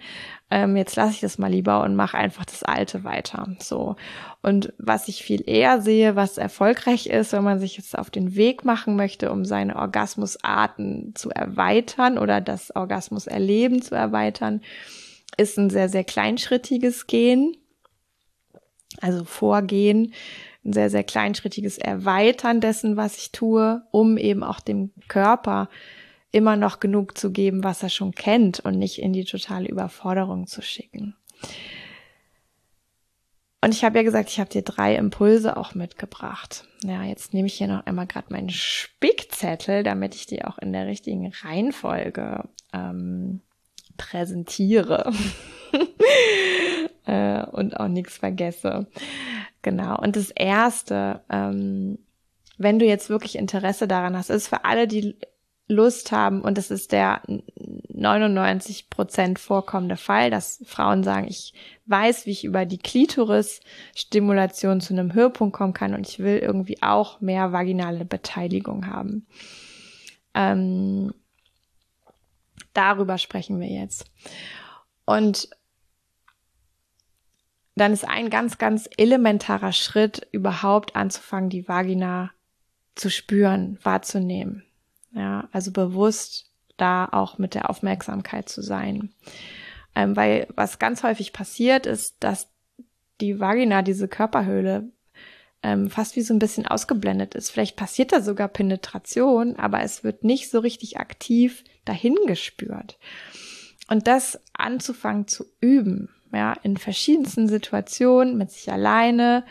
ähm, 0.50 0.76
jetzt 0.76 0.94
lasse 0.96 1.12
ich 1.12 1.20
das 1.20 1.38
mal 1.38 1.50
lieber 1.50 1.82
und 1.82 1.96
mache 1.96 2.18
einfach 2.18 2.44
das 2.44 2.62
Alte 2.62 3.02
weiter. 3.02 3.48
So. 3.60 3.96
Und 4.42 4.72
was 4.78 5.08
ich 5.08 5.22
viel 5.22 5.42
eher 5.46 5.80
sehe, 5.80 6.16
was 6.16 6.38
erfolgreich 6.38 7.06
ist, 7.06 7.32
wenn 7.32 7.44
man 7.44 7.58
sich 7.58 7.76
jetzt 7.76 7.96
auf 7.98 8.10
den 8.10 8.36
Weg 8.36 8.64
machen 8.64 8.96
möchte, 8.96 9.32
um 9.32 9.44
seine 9.44 9.76
Orgasmusarten 9.76 11.14
zu 11.14 11.30
erweitern 11.30 12.18
oder 12.18 12.40
das 12.40 12.74
Orgasmuserleben 12.76 13.82
zu 13.82 13.94
erweitern, 13.94 14.60
ist 15.36 15.58
ein 15.58 15.70
sehr, 15.70 15.88
sehr 15.88 16.04
kleinschrittiges 16.04 17.06
Gehen. 17.06 17.56
Also 19.00 19.24
Vorgehen, 19.24 20.12
ein 20.64 20.72
sehr, 20.72 20.90
sehr 20.90 21.04
kleinschrittiges 21.04 21.78
Erweitern 21.78 22.60
dessen, 22.60 22.96
was 22.96 23.16
ich 23.16 23.32
tue, 23.32 23.82
um 23.90 24.18
eben 24.18 24.44
auch 24.44 24.60
dem 24.60 24.92
Körper 25.08 25.68
immer 26.34 26.56
noch 26.56 26.80
genug 26.80 27.16
zu 27.16 27.30
geben, 27.30 27.62
was 27.62 27.82
er 27.82 27.88
schon 27.88 28.12
kennt 28.12 28.60
und 28.60 28.78
nicht 28.78 29.00
in 29.00 29.12
die 29.12 29.24
totale 29.24 29.68
Überforderung 29.68 30.46
zu 30.46 30.62
schicken. 30.62 31.16
Und 33.60 33.72
ich 33.72 33.82
habe 33.82 33.96
ja 33.96 34.02
gesagt, 34.02 34.28
ich 34.28 34.40
habe 34.40 34.50
dir 34.50 34.62
drei 34.62 34.96
Impulse 34.96 35.56
auch 35.56 35.74
mitgebracht. 35.74 36.68
Ja, 36.82 37.02
jetzt 37.04 37.32
nehme 37.32 37.46
ich 37.46 37.54
hier 37.54 37.68
noch 37.68 37.86
einmal 37.86 38.06
gerade 38.06 38.30
meinen 38.30 38.50
Spickzettel, 38.50 39.82
damit 39.84 40.14
ich 40.14 40.26
die 40.26 40.44
auch 40.44 40.58
in 40.58 40.72
der 40.72 40.86
richtigen 40.86 41.32
Reihenfolge 41.42 42.48
ähm, 42.74 43.40
präsentiere 43.96 45.12
äh, 47.06 47.42
und 47.46 47.78
auch 47.80 47.88
nichts 47.88 48.18
vergesse. 48.18 48.86
Genau. 49.62 49.98
Und 49.98 50.16
das 50.16 50.30
erste, 50.30 51.22
ähm, 51.30 51.98
wenn 52.58 52.78
du 52.78 52.84
jetzt 52.84 53.08
wirklich 53.08 53.36
Interesse 53.36 53.88
daran 53.88 54.16
hast, 54.16 54.28
ist 54.28 54.48
für 54.48 54.64
alle, 54.66 54.86
die 54.86 55.16
Lust 55.66 56.12
haben, 56.12 56.42
und 56.42 56.58
das 56.58 56.70
ist 56.70 56.92
der 56.92 57.22
99 57.88 58.90
Prozent 58.90 59.38
vorkommende 59.38 59.96
Fall, 59.96 60.30
dass 60.30 60.62
Frauen 60.66 61.02
sagen, 61.02 61.26
ich 61.26 61.54
weiß, 61.86 62.26
wie 62.26 62.32
ich 62.32 62.44
über 62.44 62.66
die 62.66 62.78
Klitoris-Stimulation 62.78 64.82
zu 64.82 64.92
einem 64.92 65.14
Höhepunkt 65.14 65.56
kommen 65.56 65.72
kann 65.72 65.94
und 65.94 66.06
ich 66.06 66.18
will 66.18 66.38
irgendwie 66.38 66.82
auch 66.82 67.20
mehr 67.20 67.52
vaginale 67.52 68.04
Beteiligung 68.04 68.88
haben. 68.88 69.26
Ähm, 70.34 71.14
darüber 72.74 73.16
sprechen 73.16 73.58
wir 73.58 73.68
jetzt. 73.68 74.04
Und 75.06 75.48
dann 77.76 77.92
ist 77.92 78.06
ein 78.06 78.30
ganz, 78.30 78.58
ganz 78.58 78.88
elementarer 78.96 79.72
Schritt, 79.72 80.26
überhaupt 80.30 80.94
anzufangen, 80.94 81.50
die 81.50 81.66
Vagina 81.66 82.30
zu 82.94 83.10
spüren, 83.10 83.78
wahrzunehmen. 83.82 84.64
Ja, 85.14 85.48
also 85.52 85.70
bewusst 85.70 86.50
da 86.76 87.08
auch 87.10 87.38
mit 87.38 87.54
der 87.54 87.70
Aufmerksamkeit 87.70 88.48
zu 88.48 88.62
sein. 88.62 89.10
Ähm, 89.94 90.16
weil 90.16 90.48
was 90.56 90.78
ganz 90.78 91.02
häufig 91.04 91.32
passiert 91.32 91.86
ist, 91.86 92.16
dass 92.20 92.48
die 93.20 93.38
Vagina, 93.38 93.82
diese 93.82 94.08
Körperhöhle, 94.08 94.90
ähm, 95.62 95.88
fast 95.88 96.16
wie 96.16 96.22
so 96.22 96.34
ein 96.34 96.38
bisschen 96.38 96.66
ausgeblendet 96.66 97.34
ist. 97.34 97.50
Vielleicht 97.50 97.76
passiert 97.76 98.12
da 98.12 98.20
sogar 98.20 98.48
Penetration, 98.48 99.56
aber 99.56 99.82
es 99.82 100.04
wird 100.04 100.24
nicht 100.24 100.50
so 100.50 100.58
richtig 100.58 100.98
aktiv 100.98 101.64
dahin 101.84 102.16
gespürt. 102.26 102.98
Und 103.88 104.06
das 104.06 104.40
anzufangen 104.52 105.28
zu 105.28 105.46
üben, 105.60 106.10
ja, 106.32 106.54
in 106.62 106.76
verschiedensten 106.76 107.48
Situationen, 107.48 108.36
mit 108.36 108.50
sich 108.50 108.70
alleine, 108.72 109.44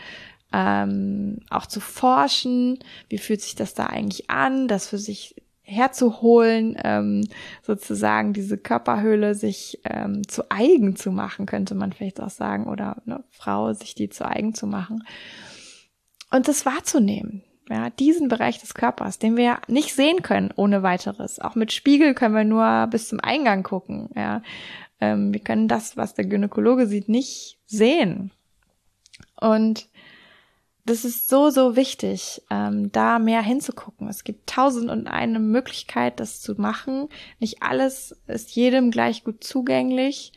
ähm, 0.52 1.40
auch 1.50 1.66
zu 1.66 1.80
forschen, 1.80 2.78
wie 3.08 3.18
fühlt 3.18 3.40
sich 3.40 3.54
das 3.54 3.74
da 3.74 3.86
eigentlich 3.86 4.30
an, 4.30 4.68
das 4.68 4.88
für 4.88 4.98
sich 4.98 5.34
herzuholen, 5.64 6.76
ähm, 6.84 7.26
sozusagen 7.62 8.34
diese 8.34 8.58
Körperhöhle 8.58 9.34
sich 9.34 9.80
ähm, 9.84 10.26
zu 10.28 10.50
eigen 10.50 10.94
zu 10.94 11.10
machen, 11.10 11.46
könnte 11.46 11.74
man 11.74 11.92
vielleicht 11.92 12.20
auch 12.20 12.30
sagen, 12.30 12.66
oder 12.66 13.02
eine 13.06 13.24
Frau 13.30 13.72
sich 13.72 13.94
die 13.94 14.10
zu 14.10 14.26
eigen 14.26 14.54
zu 14.54 14.66
machen. 14.66 15.04
Und 16.30 16.48
das 16.48 16.66
wahrzunehmen, 16.66 17.42
ja, 17.70 17.88
diesen 17.88 18.28
Bereich 18.28 18.60
des 18.60 18.74
Körpers, 18.74 19.18
den 19.18 19.36
wir 19.36 19.58
nicht 19.66 19.94
sehen 19.94 20.22
können 20.22 20.52
ohne 20.54 20.82
weiteres. 20.82 21.40
Auch 21.40 21.54
mit 21.54 21.72
Spiegel 21.72 22.12
können 22.14 22.34
wir 22.34 22.44
nur 22.44 22.86
bis 22.88 23.08
zum 23.08 23.20
Eingang 23.20 23.62
gucken, 23.62 24.10
ja. 24.14 24.42
Ähm, 25.00 25.32
wir 25.32 25.40
können 25.40 25.66
das, 25.66 25.96
was 25.96 26.14
der 26.14 26.26
Gynäkologe 26.26 26.86
sieht, 26.86 27.08
nicht 27.08 27.58
sehen. 27.66 28.30
Und 29.40 29.88
das 30.86 31.04
ist 31.06 31.30
so, 31.30 31.48
so 31.48 31.76
wichtig, 31.76 32.42
ähm, 32.50 32.92
da 32.92 33.18
mehr 33.18 33.42
hinzugucken. 33.42 34.08
Es 34.08 34.22
gibt 34.22 34.48
tausend 34.48 34.90
und 34.90 35.06
eine 35.06 35.38
Möglichkeit, 35.40 36.20
das 36.20 36.40
zu 36.42 36.60
machen. 36.60 37.08
Nicht 37.38 37.62
alles 37.62 38.20
ist 38.26 38.54
jedem 38.54 38.90
gleich 38.90 39.24
gut 39.24 39.42
zugänglich. 39.42 40.32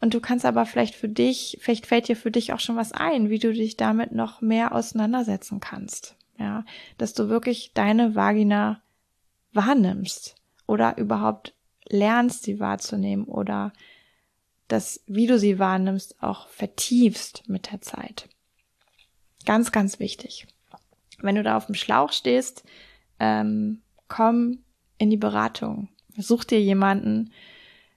Und 0.00 0.12
du 0.12 0.20
kannst 0.20 0.44
aber 0.44 0.66
vielleicht 0.66 0.94
für 0.94 1.08
dich, 1.08 1.58
vielleicht 1.60 1.86
fällt 1.86 2.08
dir 2.08 2.16
für 2.16 2.30
dich 2.30 2.52
auch 2.52 2.60
schon 2.60 2.76
was 2.76 2.92
ein, 2.92 3.30
wie 3.30 3.38
du 3.38 3.52
dich 3.52 3.76
damit 3.76 4.12
noch 4.12 4.42
mehr 4.42 4.74
auseinandersetzen 4.74 5.58
kannst. 5.58 6.14
Ja, 6.38 6.64
dass 6.98 7.14
du 7.14 7.28
wirklich 7.28 7.72
deine 7.74 8.14
Vagina 8.14 8.80
wahrnimmst 9.54 10.36
oder 10.66 10.98
überhaupt 10.98 11.54
lernst, 11.88 12.44
sie 12.44 12.60
wahrzunehmen 12.60 13.24
oder 13.24 13.72
das, 14.68 15.02
wie 15.06 15.26
du 15.26 15.38
sie 15.38 15.58
wahrnimmst, 15.58 16.22
auch 16.22 16.46
vertiefst 16.48 17.48
mit 17.48 17.72
der 17.72 17.80
Zeit. 17.80 18.28
Ganz, 19.48 19.72
ganz 19.72 19.98
wichtig. 19.98 20.46
Wenn 21.22 21.36
du 21.36 21.42
da 21.42 21.56
auf 21.56 21.64
dem 21.64 21.74
Schlauch 21.74 22.12
stehst, 22.12 22.64
ähm, 23.18 23.80
komm 24.06 24.58
in 24.98 25.08
die 25.08 25.16
Beratung. 25.16 25.88
Such 26.18 26.44
dir 26.44 26.60
jemanden, 26.60 27.32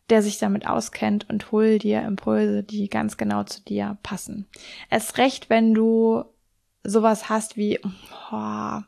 der 0.09 0.21
sich 0.21 0.37
damit 0.37 0.65
auskennt 0.65 1.29
und 1.29 1.51
hol 1.51 1.77
dir 1.77 2.03
Impulse, 2.03 2.63
die 2.63 2.87
ganz 2.87 3.17
genau 3.17 3.43
zu 3.43 3.61
dir 3.65 3.97
passen. 4.01 4.47
Es 4.89 5.17
recht, 5.17 5.49
wenn 5.49 5.73
du 5.73 6.23
sowas 6.85 7.27
hast 7.27 7.57
wie, 7.57 7.81
oh, 7.83 8.79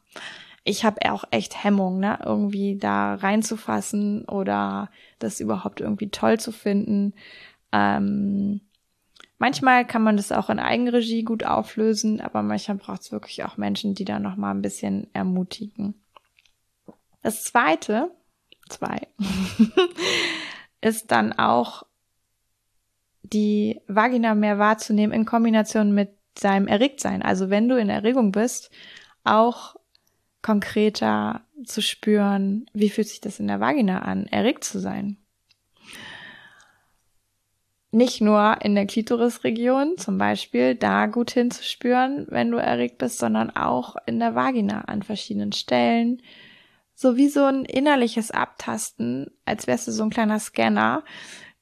ich 0.63 0.85
habe 0.85 1.11
auch 1.11 1.25
echt 1.31 1.65
Hemmung, 1.65 1.99
ne, 1.99 2.17
irgendwie 2.23 2.77
da 2.77 3.15
reinzufassen 3.15 4.23
oder 4.23 4.89
das 5.19 5.41
überhaupt 5.41 5.81
irgendwie 5.81 6.11
toll 6.11 6.39
zu 6.39 6.53
finden. 6.53 7.13
Ähm, 7.73 8.61
Manchmal 9.39 9.85
kann 9.85 10.03
man 10.03 10.17
das 10.17 10.31
auch 10.31 10.49
in 10.49 10.59
Eigenregie 10.59 11.23
gut 11.23 11.43
auflösen, 11.43 12.21
aber 12.21 12.43
manchmal 12.43 12.77
braucht 12.77 13.01
es 13.01 13.11
wirklich 13.11 13.43
auch 13.43 13.57
Menschen, 13.57 13.95
die 13.95 14.05
da 14.05 14.19
noch 14.19 14.35
mal 14.35 14.51
ein 14.51 14.61
bisschen 14.61 15.07
ermutigen. 15.13 15.95
Das 17.21 17.43
zweite, 17.43 18.11
zwei, 18.69 19.07
ist 20.81 21.11
dann 21.11 21.33
auch 21.33 21.83
die 23.23 23.81
Vagina 23.87 24.35
mehr 24.35 24.59
wahrzunehmen 24.59 25.13
in 25.13 25.25
Kombination 25.25 25.93
mit 25.93 26.11
seinem 26.37 26.67
Erregtsein. 26.67 27.21
Also 27.21 27.49
wenn 27.49 27.69
du 27.69 27.77
in 27.77 27.89
Erregung 27.89 28.31
bist, 28.31 28.69
auch 29.23 29.75
konkreter 30.41 31.41
zu 31.63 31.81
spüren, 31.81 32.65
wie 32.73 32.89
fühlt 32.89 33.07
sich 33.07 33.21
das 33.21 33.39
in 33.39 33.47
der 33.47 33.59
Vagina 33.59 33.99
an, 33.99 34.27
erregt 34.27 34.63
zu 34.63 34.79
sein 34.79 35.17
nicht 37.93 38.21
nur 38.21 38.57
in 38.61 38.73
der 38.73 38.87
Klitorisregion 38.87 39.97
zum 39.97 40.17
Beispiel 40.17 40.73
da 40.73 41.05
gut 41.05 41.31
hinzuspüren, 41.31 42.25
wenn 42.29 42.49
du 42.49 42.57
erregt 42.57 42.97
bist, 42.97 43.19
sondern 43.19 43.51
auch 43.51 43.95
in 44.07 44.19
der 44.19 44.33
Vagina 44.33 44.81
an 44.81 45.03
verschiedenen 45.03 45.51
Stellen. 45.51 46.21
So 46.95 47.17
wie 47.17 47.27
so 47.27 47.43
ein 47.43 47.65
innerliches 47.65 48.31
Abtasten, 48.31 49.27
als 49.45 49.67
wärst 49.67 49.87
du 49.87 49.91
so 49.91 50.03
ein 50.03 50.09
kleiner 50.09 50.39
Scanner. 50.39 51.03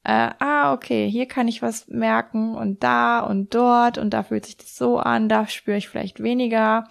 Äh, 0.04 0.30
ah, 0.38 0.72
okay, 0.72 1.08
hier 1.08 1.26
kann 1.26 1.48
ich 1.48 1.60
was 1.60 1.86
merken 1.88 2.54
und 2.54 2.82
da 2.82 3.20
und 3.20 3.54
dort 3.54 3.98
und 3.98 4.10
da 4.10 4.22
fühlt 4.22 4.46
sich 4.46 4.56
das 4.56 4.74
so 4.74 4.98
an, 4.98 5.28
da 5.28 5.46
spüre 5.46 5.76
ich 5.76 5.88
vielleicht 5.88 6.22
weniger. 6.22 6.88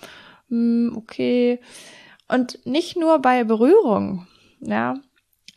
Hm, 0.49 0.93
okay. 0.95 1.59
Und 2.27 2.63
nicht 2.65 2.95
nur 2.95 3.19
bei 3.19 3.43
Berührung, 3.43 4.27
ja, 4.59 4.95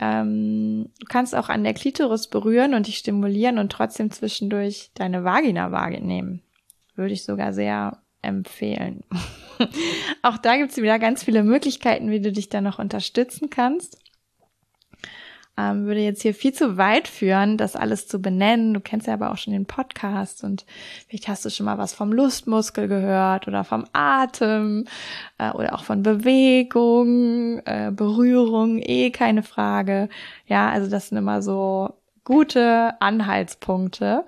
ähm, 0.01 0.91
du 0.99 1.07
kannst 1.09 1.35
auch 1.35 1.49
an 1.49 1.65
der 1.65 1.75
Klitoris 1.75 2.29
berühren 2.29 2.75
und 2.75 2.87
dich 2.87 2.99
stimulieren 2.99 3.59
und 3.59 3.71
trotzdem 3.71 4.11
zwischendurch 4.11 4.91
deine 4.95 5.25
Vagina 5.25 5.73
wahrnehmen. 5.73 6.43
Würde 6.97 7.15
ich 7.15 7.25
sogar 7.25 7.53
sehr 7.53 7.99
empfehlen. 8.23 9.05
auch 10.23 10.39
da 10.39 10.57
gibt 10.57 10.71
es 10.71 10.77
wieder 10.79 10.99
ganz 10.99 11.25
viele 11.25 11.43
Möglichkeiten, 11.43 12.11
wie 12.11 12.21
du 12.21 12.33
dich 12.33 12.49
da 12.49 12.61
noch 12.61 12.79
unterstützen 12.79 13.51
kannst 13.51 14.04
ähm, 15.57 15.87
würde 15.87 16.01
jetzt 16.01 16.23
hier 16.23 16.35
viel 16.35 16.53
zu 16.53 16.77
weit 16.77 17.07
führen, 17.07 17.57
das 17.57 17.77
alles 17.77 18.09
zu 18.09 18.21
benennen. 18.21 18.75
Du 18.75 18.81
kennst 18.81 19.07
ja 19.07 19.15
aber 19.15 19.31
auch 19.31 19.37
schon 19.37 19.53
den 19.53 19.67
Podcast 19.67 20.43
und 20.43 20.67
vielleicht 21.09 21.29
hast 21.29 21.45
du 21.45 21.51
schon 21.51 21.67
mal 21.67 21.79
was 21.79 21.95
vom 21.95 22.13
Lustmuskel 22.13 22.89
gehört 22.89 23.47
oder 23.47 23.63
vom 23.63 23.85
Atem 23.93 24.87
äh, 25.39 25.51
oder 25.51 25.75
auch 25.75 25.85
von 25.85 26.03
Bewegung, 26.03 27.61
äh, 27.67 27.93
Berührung, 27.95 28.81
eh 28.83 29.11
keine 29.11 29.43
Frage. 29.43 30.09
Ja, 30.47 30.71
also 30.71 30.91
das 30.91 31.09
sind 31.09 31.19
immer 31.19 31.41
so 31.41 31.95
gute 32.25 33.01
Anhaltspunkte, 33.01 34.25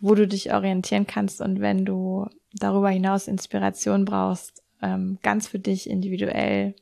wo 0.00 0.14
du 0.14 0.26
dich 0.26 0.52
orientieren 0.52 1.06
kannst 1.06 1.40
und 1.40 1.60
wenn 1.60 1.84
du 1.84 2.26
darüber 2.52 2.90
hinaus 2.90 3.28
Inspiration 3.28 4.04
brauchst, 4.04 4.62
ähm, 4.82 5.18
ganz 5.22 5.48
für 5.48 5.58
dich 5.58 5.88
individuell 5.88 6.74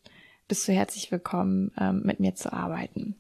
bist 0.48 0.66
du 0.66 0.72
herzlich 0.72 1.12
willkommen, 1.12 1.72
ähm, 1.78 2.02
mit 2.04 2.20
mir 2.20 2.34
zu 2.34 2.52
arbeiten. 2.52 3.16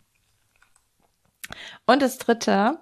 Und 1.86 2.02
das 2.02 2.18
dritte, 2.18 2.78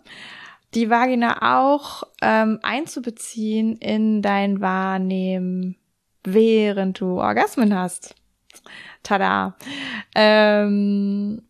die 0.75 0.91
Vagina 0.91 1.65
auch 1.65 2.05
ähm, 2.21 2.59
einzubeziehen 2.63 3.77
in 3.77 4.23
dein 4.23 4.61
Wahrnehmen, 4.61 5.77
während 6.25 7.01
du 7.01 7.21
Orgasmen 7.21 7.75
hast. 7.75 8.15
Tada. 9.03 9.57
Ähm, 10.15 11.43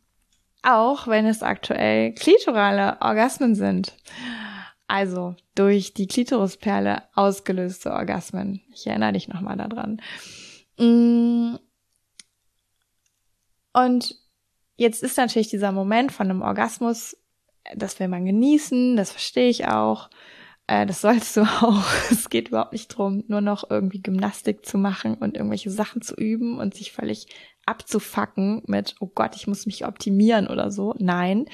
auch 0.62 1.06
wenn 1.06 1.26
es 1.26 1.42
aktuell 1.42 2.12
klitorale 2.12 2.98
Orgasmen 3.00 3.54
sind. 3.54 3.96
Also 4.88 5.34
durch 5.54 5.94
die 5.94 6.06
Klitorisperle 6.06 7.02
ausgelöste 7.14 7.92
Orgasmen. 7.92 8.62
Ich 8.72 8.86
erinnere 8.86 9.12
dich 9.12 9.28
nochmal 9.28 9.56
daran. 9.56 10.00
Mm. 10.78 11.56
Und 13.72 14.14
Jetzt 14.76 15.02
ist 15.02 15.16
natürlich 15.16 15.48
dieser 15.48 15.72
Moment 15.72 16.12
von 16.12 16.28
einem 16.28 16.42
Orgasmus, 16.42 17.16
das 17.74 17.98
will 17.98 18.08
man 18.08 18.24
genießen, 18.24 18.96
das 18.96 19.10
verstehe 19.10 19.48
ich 19.48 19.66
auch. 19.66 20.10
Äh, 20.66 20.86
das 20.86 21.00
sollst 21.00 21.36
du 21.36 21.42
auch. 21.62 21.84
Es 22.10 22.28
geht 22.30 22.48
überhaupt 22.48 22.72
nicht 22.72 22.88
drum, 22.88 23.24
nur 23.28 23.40
noch 23.40 23.70
irgendwie 23.70 24.02
Gymnastik 24.02 24.66
zu 24.66 24.78
machen 24.78 25.14
und 25.14 25.36
irgendwelche 25.36 25.70
Sachen 25.70 26.02
zu 26.02 26.14
üben 26.14 26.58
und 26.58 26.74
sich 26.74 26.92
völlig 26.92 27.26
abzufacken 27.64 28.62
mit, 28.66 28.94
oh 29.00 29.10
Gott, 29.12 29.34
ich 29.34 29.46
muss 29.46 29.66
mich 29.66 29.86
optimieren 29.86 30.46
oder 30.46 30.70
so. 30.70 30.94
Nein. 30.98 31.46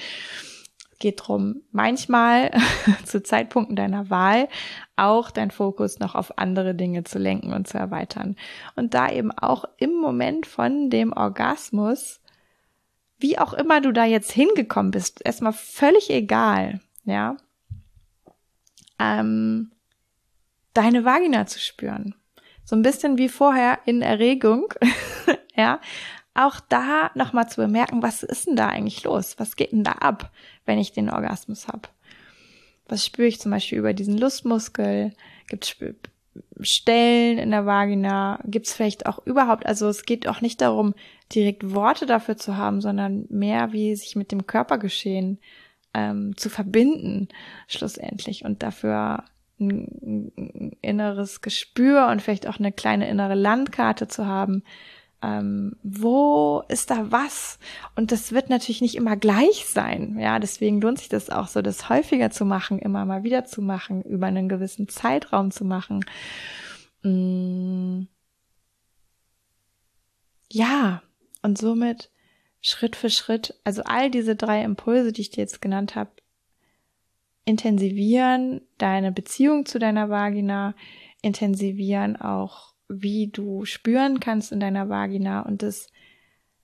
Es 0.91 0.99
geht 0.99 1.27
drum, 1.27 1.61
manchmal 1.71 2.51
zu 3.05 3.23
Zeitpunkten 3.23 3.75
deiner 3.75 4.09
Wahl 4.09 4.47
auch 4.95 5.31
dein 5.31 5.51
Fokus 5.51 5.99
noch 5.99 6.15
auf 6.15 6.37
andere 6.37 6.75
Dinge 6.75 7.03
zu 7.03 7.19
lenken 7.19 7.51
und 7.51 7.67
zu 7.67 7.77
erweitern. 7.77 8.35
Und 8.75 8.93
da 8.93 9.09
eben 9.09 9.31
auch 9.31 9.65
im 9.77 9.95
Moment 9.95 10.45
von 10.45 10.89
dem 10.89 11.11
Orgasmus 11.11 12.21
wie 13.23 13.39
auch 13.39 13.53
immer 13.53 13.79
du 13.79 13.93
da 13.93 14.03
jetzt 14.03 14.31
hingekommen 14.33 14.91
bist, 14.91 15.25
erstmal 15.25 15.53
völlig 15.53 16.09
egal, 16.09 16.81
ja, 17.05 17.37
ähm, 18.99 19.71
deine 20.73 21.05
Vagina 21.05 21.45
zu 21.47 21.59
spüren. 21.59 22.15
So 22.65 22.75
ein 22.75 22.81
bisschen 22.81 23.17
wie 23.17 23.29
vorher 23.29 23.79
in 23.85 24.01
Erregung, 24.01 24.73
ja, 25.55 25.79
auch 26.33 26.59
da 26.59 27.11
nochmal 27.15 27.47
zu 27.47 27.61
bemerken, 27.61 28.03
was 28.03 28.23
ist 28.23 28.47
denn 28.47 28.57
da 28.57 28.67
eigentlich 28.67 29.03
los? 29.03 29.35
Was 29.37 29.55
geht 29.55 29.71
denn 29.71 29.83
da 29.83 29.93
ab, 29.93 30.31
wenn 30.65 30.77
ich 30.77 30.91
den 30.91 31.09
Orgasmus 31.09 31.67
habe? 31.67 31.89
Was 32.89 33.05
spüre 33.05 33.27
ich 33.27 33.39
zum 33.39 33.51
Beispiel 33.51 33.77
über 33.77 33.93
diesen 33.93 34.17
Lustmuskel? 34.17 35.13
Gibt 35.47 35.63
es 35.65 36.67
Stellen 36.67 37.37
in 37.37 37.51
der 37.51 37.65
Vagina? 37.65 38.39
Gibt 38.45 38.67
es 38.67 38.73
vielleicht 38.73 39.05
auch 39.05 39.25
überhaupt, 39.25 39.65
also 39.65 39.87
es 39.87 40.03
geht 40.03 40.27
auch 40.27 40.41
nicht 40.41 40.59
darum, 40.59 40.93
direkt 41.35 41.73
Worte 41.73 42.05
dafür 42.05 42.37
zu 42.37 42.57
haben, 42.57 42.81
sondern 42.81 43.25
mehr 43.29 43.73
wie 43.73 43.95
sich 43.95 44.15
mit 44.15 44.31
dem 44.31 44.47
Körpergeschehen 44.47 45.39
ähm, 45.93 46.35
zu 46.37 46.49
verbinden, 46.49 47.29
schlussendlich. 47.67 48.45
Und 48.45 48.63
dafür 48.63 49.23
ein, 49.59 50.31
ein 50.37 50.71
inneres 50.81 51.41
Gespür 51.41 52.07
und 52.07 52.21
vielleicht 52.21 52.47
auch 52.47 52.59
eine 52.59 52.71
kleine 52.71 53.09
innere 53.09 53.35
Landkarte 53.35 54.07
zu 54.07 54.25
haben, 54.25 54.63
ähm, 55.23 55.77
wo 55.83 56.63
ist 56.67 56.91
da 56.91 57.11
was? 57.11 57.57
Und 57.95 58.11
das 58.11 58.33
wird 58.33 58.49
natürlich 58.49 58.81
nicht 58.81 58.95
immer 58.95 59.15
gleich 59.15 59.65
sein. 59.65 60.17
Ja, 60.19 60.37
deswegen 60.37 60.81
lohnt 60.81 60.99
sich 60.99 61.07
das 61.07 61.29
auch 61.29 61.47
so, 61.47 61.61
das 61.61 61.87
häufiger 61.87 62.29
zu 62.29 62.43
machen, 62.43 62.77
immer 62.77 63.05
mal 63.05 63.23
wieder 63.23 63.45
zu 63.45 63.61
machen, 63.61 64.01
über 64.01 64.27
einen 64.27 64.49
gewissen 64.49 64.89
Zeitraum 64.89 65.51
zu 65.51 65.63
machen. 65.63 66.03
Mm. 67.03 68.07
Ja, 70.51 71.01
und 71.43 71.57
somit 71.57 72.09
Schritt 72.61 72.95
für 72.95 73.09
Schritt, 73.09 73.59
also 73.63 73.83
all 73.83 74.09
diese 74.09 74.35
drei 74.35 74.63
Impulse, 74.63 75.11
die 75.11 75.21
ich 75.21 75.29
dir 75.29 75.41
jetzt 75.41 75.61
genannt 75.61 75.95
habe, 75.95 76.11
intensivieren 77.45 78.61
deine 78.77 79.11
Beziehung 79.11 79.65
zu 79.65 79.79
deiner 79.79 80.09
Vagina, 80.09 80.73
intensivieren 81.21 82.15
auch 82.15 82.73
wie 82.87 83.27
du 83.27 83.65
spüren 83.65 84.19
kannst 84.19 84.51
in 84.51 84.59
deiner 84.59 84.89
Vagina 84.89 85.41
und 85.41 85.61
das 85.61 85.87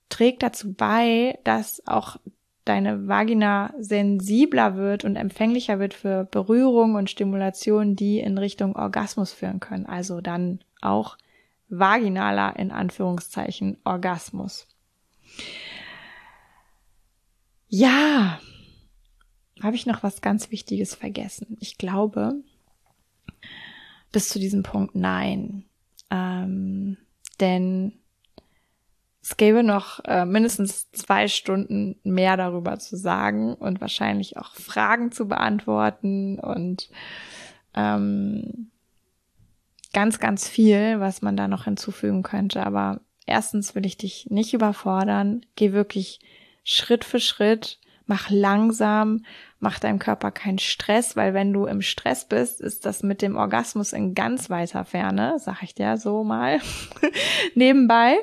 trägt 0.08 0.42
dazu 0.42 0.72
bei, 0.72 1.38
dass 1.44 1.86
auch 1.86 2.16
deine 2.64 3.08
Vagina 3.08 3.74
sensibler 3.78 4.76
wird 4.76 5.04
und 5.04 5.16
empfänglicher 5.16 5.78
wird 5.78 5.94
für 5.94 6.24
Berührung 6.24 6.94
und 6.94 7.10
Stimulation, 7.10 7.96
die 7.96 8.20
in 8.20 8.38
Richtung 8.38 8.76
Orgasmus 8.76 9.32
führen 9.32 9.60
können. 9.60 9.86
Also 9.86 10.20
dann 10.20 10.60
auch 10.80 11.16
vaginaler 11.68 12.56
in 12.58 12.70
Anführungszeichen 12.70 13.78
Orgasmus. 13.84 14.68
Ja, 17.68 18.40
habe 19.62 19.76
ich 19.76 19.86
noch 19.86 20.02
was 20.02 20.20
ganz 20.20 20.50
Wichtiges 20.50 20.94
vergessen? 20.94 21.56
Ich 21.60 21.78
glaube, 21.78 22.34
bis 24.12 24.28
zu 24.28 24.38
diesem 24.38 24.62
Punkt 24.62 24.94
nein. 24.94 25.64
Ähm, 26.10 26.96
denn 27.38 27.92
es 29.22 29.36
gäbe 29.36 29.62
noch 29.62 30.00
äh, 30.06 30.24
mindestens 30.24 30.90
zwei 30.92 31.28
Stunden 31.28 31.96
mehr 32.02 32.36
darüber 32.36 32.78
zu 32.78 32.96
sagen 32.96 33.54
und 33.54 33.80
wahrscheinlich 33.80 34.38
auch 34.38 34.54
Fragen 34.54 35.12
zu 35.12 35.28
beantworten 35.28 36.38
und 36.38 36.88
ähm, 37.74 38.70
ganz, 39.92 40.18
ganz 40.18 40.48
viel, 40.48 41.00
was 41.00 41.22
man 41.22 41.36
da 41.36 41.48
noch 41.48 41.64
hinzufügen 41.64 42.22
könnte. 42.22 42.64
Aber 42.64 43.00
erstens 43.30 43.74
will 43.74 43.86
ich 43.86 43.96
dich 43.96 44.26
nicht 44.28 44.52
überfordern. 44.52 45.46
Geh 45.56 45.72
wirklich 45.72 46.20
Schritt 46.64 47.04
für 47.04 47.20
Schritt, 47.20 47.78
mach 48.06 48.28
langsam 48.28 49.22
mach 49.60 49.78
deinem 49.78 49.98
Körper 49.98 50.30
keinen 50.30 50.58
Stress, 50.58 51.16
weil 51.16 51.34
wenn 51.34 51.52
du 51.52 51.66
im 51.66 51.82
Stress 51.82 52.24
bist, 52.24 52.60
ist 52.60 52.86
das 52.86 53.02
mit 53.02 53.22
dem 53.22 53.36
Orgasmus 53.36 53.92
in 53.92 54.14
ganz 54.14 54.48
weiter 54.48 54.84
Ferne, 54.84 55.36
sag 55.38 55.62
ich 55.62 55.74
dir 55.74 55.98
so 55.98 56.24
mal 56.24 56.60
nebenbei. 57.54 58.16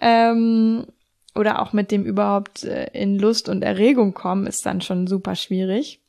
Ähm, 0.00 0.86
oder 1.34 1.62
auch 1.62 1.72
mit 1.72 1.90
dem 1.92 2.04
überhaupt 2.04 2.64
äh, 2.64 2.90
in 2.92 3.18
Lust 3.18 3.48
und 3.48 3.62
Erregung 3.62 4.12
kommen, 4.12 4.46
ist 4.46 4.66
dann 4.66 4.80
schon 4.80 5.06
super 5.06 5.36
schwierig. 5.36 6.00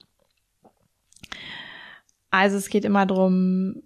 Also 2.31 2.57
es 2.57 2.69
geht 2.69 2.83
immer 2.83 3.05
drum, 3.05 3.83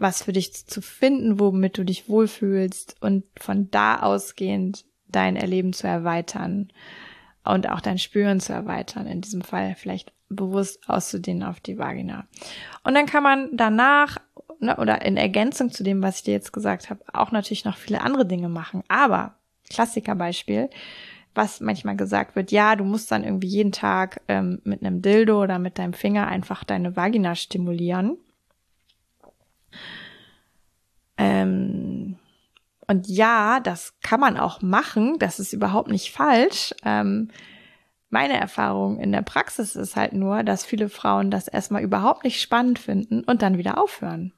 was 0.00 0.22
für 0.22 0.32
dich 0.32 0.66
zu 0.66 0.80
finden, 0.80 1.38
womit 1.38 1.78
du 1.78 1.84
dich 1.84 2.08
wohlfühlst 2.08 2.96
und 3.00 3.24
von 3.38 3.70
da 3.70 4.00
ausgehend 4.00 4.84
dein 5.08 5.36
Erleben 5.36 5.72
zu 5.72 5.86
erweitern 5.86 6.68
und 7.44 7.68
auch 7.68 7.80
dein 7.80 7.98
Spüren 7.98 8.40
zu 8.40 8.52
erweitern. 8.52 9.06
In 9.06 9.20
diesem 9.20 9.42
Fall 9.42 9.74
vielleicht 9.76 10.12
bewusst 10.28 10.88
auszudehnen 10.88 11.42
auf 11.42 11.60
die 11.60 11.78
Vagina. 11.78 12.26
Und 12.84 12.94
dann 12.94 13.06
kann 13.06 13.22
man 13.22 13.50
danach 13.52 14.18
ne, 14.60 14.76
oder 14.76 15.04
in 15.04 15.16
Ergänzung 15.16 15.70
zu 15.70 15.82
dem, 15.82 16.02
was 16.02 16.18
ich 16.18 16.22
dir 16.24 16.34
jetzt 16.34 16.52
gesagt 16.52 16.88
habe, 16.88 17.02
auch 17.12 17.32
natürlich 17.32 17.64
noch 17.64 17.76
viele 17.76 18.00
andere 18.00 18.26
Dinge 18.26 18.48
machen. 18.48 18.82
Aber 18.88 19.34
Klassikerbeispiel, 19.68 20.70
was 21.34 21.60
manchmal 21.60 21.96
gesagt 21.96 22.36
wird, 22.36 22.52
ja, 22.52 22.76
du 22.76 22.84
musst 22.84 23.10
dann 23.10 23.24
irgendwie 23.24 23.48
jeden 23.48 23.72
Tag 23.72 24.20
ähm, 24.28 24.60
mit 24.64 24.82
einem 24.82 25.02
Dildo 25.02 25.42
oder 25.42 25.58
mit 25.58 25.78
deinem 25.78 25.92
Finger 25.92 26.28
einfach 26.28 26.64
deine 26.64 26.96
Vagina 26.96 27.34
stimulieren. 27.34 28.16
Ähm, 31.16 32.18
und 32.86 33.06
ja, 33.06 33.60
das 33.60 33.94
kann 34.02 34.20
man 34.20 34.36
auch 34.36 34.62
machen, 34.62 35.18
das 35.18 35.38
ist 35.38 35.52
überhaupt 35.52 35.90
nicht 35.90 36.10
falsch. 36.10 36.74
Ähm, 36.84 37.30
meine 38.08 38.34
Erfahrung 38.34 38.98
in 38.98 39.12
der 39.12 39.22
Praxis 39.22 39.76
ist 39.76 39.94
halt 39.94 40.12
nur, 40.12 40.42
dass 40.42 40.64
viele 40.64 40.88
Frauen 40.88 41.30
das 41.30 41.46
erstmal 41.46 41.82
überhaupt 41.82 42.24
nicht 42.24 42.40
spannend 42.40 42.80
finden 42.80 43.22
und 43.22 43.42
dann 43.42 43.58
wieder 43.58 43.78
aufhören. 43.80 44.32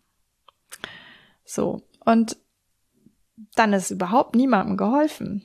So. 1.45 1.83
Und 2.05 2.37
dann 3.55 3.73
ist 3.73 3.90
überhaupt 3.90 4.35
niemandem 4.35 4.77
geholfen. 4.77 5.42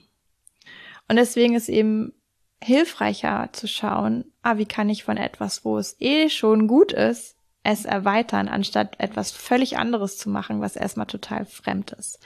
Und 1.07 1.15
deswegen 1.15 1.55
ist 1.55 1.69
eben 1.69 2.13
hilfreicher 2.61 3.49
zu 3.53 3.67
schauen, 3.67 4.25
ah, 4.41 4.57
wie 4.57 4.65
kann 4.65 4.89
ich 4.89 5.03
von 5.03 5.15
etwas, 5.15 5.63
wo 5.63 5.77
es 5.77 5.95
eh 6.01 6.29
schon 6.29 6.67
gut 6.67 6.91
ist, 6.91 7.36
es 7.67 7.83
erweitern, 7.83 8.47
anstatt 8.47 8.97
etwas 8.97 9.31
völlig 9.31 9.77
anderes 9.77 10.17
zu 10.17 10.29
machen, 10.29 10.61
was 10.61 10.77
erstmal 10.77 11.05
total 11.05 11.45
fremd 11.45 11.91
ist. 11.91 12.19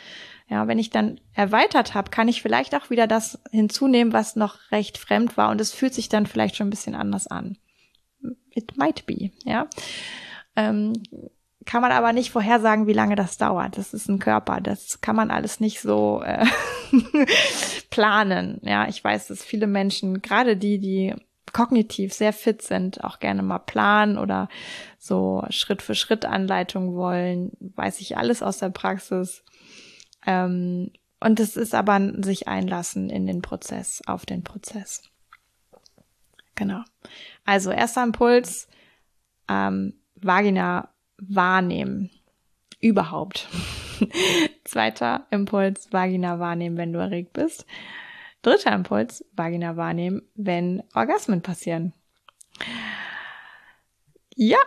Ja, 0.47 0.67
wenn 0.67 0.77
ich 0.77 0.91
dann 0.91 1.19
erweitert 1.33 1.95
habe, 1.95 2.11
kann 2.11 2.27
ich 2.27 2.43
vielleicht 2.43 2.75
auch 2.75 2.91
wieder 2.91 3.07
das 3.07 3.39
hinzunehmen, 3.49 4.13
was 4.13 4.35
noch 4.35 4.71
recht 4.71 4.99
fremd 4.99 5.37
war 5.37 5.49
und 5.49 5.59
es 5.59 5.73
fühlt 5.73 5.95
sich 5.95 6.09
dann 6.09 6.27
vielleicht 6.27 6.55
schon 6.55 6.67
ein 6.67 6.71
bisschen 6.71 6.93
anders 6.93 7.25
an. 7.25 7.57
It 8.51 8.77
might 8.77 9.07
be, 9.07 9.31
ja. 9.43 9.67
Ähm, 10.55 10.93
kann 11.65 11.81
man 11.81 11.91
aber 11.91 12.13
nicht 12.13 12.31
vorhersagen, 12.31 12.85
wie 12.85 12.93
lange 12.93 13.15
das 13.15 13.37
dauert. 13.37 13.77
Das 13.77 13.93
ist 13.93 14.09
ein 14.09 14.19
Körper. 14.19 14.61
Das 14.61 15.01
kann 15.01 15.15
man 15.15 15.31
alles 15.31 15.59
nicht 15.59 15.79
so 15.79 16.21
äh, 16.23 16.45
planen. 17.89 18.59
Ja, 18.63 18.87
ich 18.87 19.03
weiß, 19.03 19.27
dass 19.27 19.43
viele 19.43 19.67
Menschen, 19.67 20.21
gerade 20.21 20.57
die, 20.57 20.79
die 20.79 21.15
kognitiv 21.53 22.13
sehr 22.13 22.33
fit 22.33 22.61
sind, 22.61 23.03
auch 23.03 23.19
gerne 23.19 23.43
mal 23.43 23.59
planen 23.59 24.17
oder 24.17 24.49
so 24.97 25.45
Schritt 25.49 25.81
für 25.81 25.95
Schritt 25.95 26.25
Anleitung 26.25 26.95
wollen. 26.95 27.51
Weiß 27.59 28.01
ich 28.01 28.17
alles 28.17 28.41
aus 28.43 28.59
der 28.59 28.69
Praxis. 28.69 29.43
Ähm, 30.25 30.91
und 31.19 31.39
es 31.39 31.55
ist 31.55 31.75
aber 31.75 31.99
sich 32.23 32.47
einlassen 32.47 33.09
in 33.09 33.27
den 33.27 33.41
Prozess, 33.41 34.01
auf 34.07 34.25
den 34.25 34.43
Prozess. 34.43 35.03
Genau. 36.55 36.81
Also 37.45 37.71
erster 37.71 38.03
Impuls, 38.03 38.67
ähm, 39.47 39.93
Vagina 40.15 40.89
wahrnehmen. 41.17 42.09
Überhaupt. 42.79 43.47
Zweiter 44.63 45.27
Impuls, 45.29 45.91
Vagina 45.91 46.39
wahrnehmen, 46.39 46.77
wenn 46.77 46.93
du 46.93 46.99
erregt 46.99 47.33
bist. 47.33 47.65
Dritter 48.41 48.73
Impuls, 48.73 49.25
Vagina 49.33 49.77
wahrnehmen, 49.77 50.23
wenn 50.35 50.83
Orgasmen 50.93 51.41
passieren. 51.41 51.93
Ja, 54.35 54.57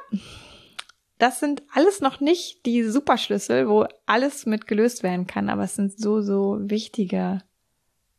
das 1.18 1.40
sind 1.40 1.62
alles 1.72 2.00
noch 2.00 2.20
nicht 2.20 2.66
die 2.66 2.82
Superschlüssel, 2.84 3.68
wo 3.68 3.86
alles 4.06 4.46
mit 4.46 4.66
gelöst 4.66 5.02
werden 5.02 5.26
kann, 5.26 5.48
aber 5.48 5.64
es 5.64 5.74
sind 5.74 5.98
so, 5.98 6.20
so 6.20 6.58
wichtige 6.60 7.42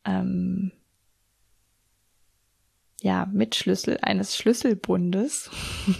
ähm, 0.04 0.72
ja, 3.02 3.28
Mitschlüssel 3.30 3.98
eines 4.00 4.36
Schlüsselbundes, 4.36 5.50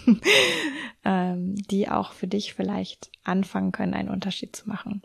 ähm, 1.05 1.55
die 1.71 1.89
auch 1.89 2.13
für 2.13 2.27
dich 2.27 2.55
vielleicht 2.55 3.11
anfangen 3.23 3.73
können, 3.73 3.95
einen 3.95 4.09
Unterschied 4.09 4.57
zu 4.57 4.69
machen. 4.69 5.03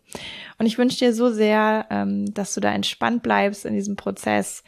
Und 0.57 0.65
ich 0.65 0.77
wünsche 0.77 0.99
dir 0.99 1.13
so 1.13 1.31
sehr, 1.31 1.87
ähm, 1.89 2.33
dass 2.33 2.53
du 2.53 2.61
da 2.61 2.71
entspannt 2.71 3.23
bleibst 3.23 3.65
in 3.65 3.73
diesem 3.73 3.97
Prozess 3.97 4.63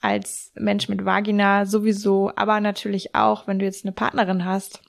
als 0.00 0.52
Mensch 0.54 0.88
mit 0.88 1.04
Vagina 1.04 1.66
sowieso, 1.66 2.30
aber 2.36 2.60
natürlich 2.60 3.14
auch, 3.14 3.46
wenn 3.46 3.58
du 3.58 3.64
jetzt 3.64 3.84
eine 3.84 3.92
Partnerin 3.92 4.44
hast, 4.44 4.82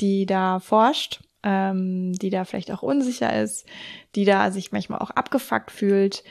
die 0.00 0.26
da 0.26 0.58
forscht, 0.58 1.20
ähm, 1.42 2.12
die 2.14 2.30
da 2.30 2.44
vielleicht 2.44 2.70
auch 2.70 2.82
unsicher 2.82 3.40
ist, 3.40 3.66
die 4.14 4.24
da 4.24 4.50
sich 4.50 4.72
manchmal 4.72 5.00
auch 5.00 5.10
abgefuckt 5.10 5.70
fühlt, 5.70 6.22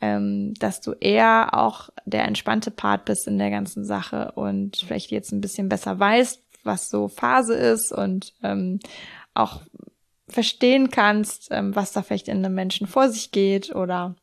ähm, 0.00 0.54
dass 0.54 0.80
du 0.80 0.92
eher 0.92 1.50
auch 1.52 1.90
der 2.04 2.24
entspannte 2.24 2.70
Part 2.70 3.04
bist 3.04 3.26
in 3.26 3.38
der 3.38 3.50
ganzen 3.50 3.84
Sache 3.84 4.32
und 4.32 4.76
vielleicht 4.76 5.10
jetzt 5.10 5.32
ein 5.32 5.40
bisschen 5.40 5.68
besser 5.68 5.98
weißt, 5.98 6.42
was 6.64 6.90
so 6.90 7.08
Phase 7.08 7.54
ist 7.54 7.92
und 7.92 8.34
ähm, 8.42 8.80
auch 9.34 9.62
verstehen 10.28 10.90
kannst, 10.90 11.48
ähm, 11.50 11.74
was 11.74 11.92
da 11.92 12.02
vielleicht 12.02 12.28
in 12.28 12.44
einem 12.44 12.54
Menschen 12.54 12.86
vor 12.86 13.08
sich 13.08 13.30
geht 13.32 13.74
oder 13.74 14.14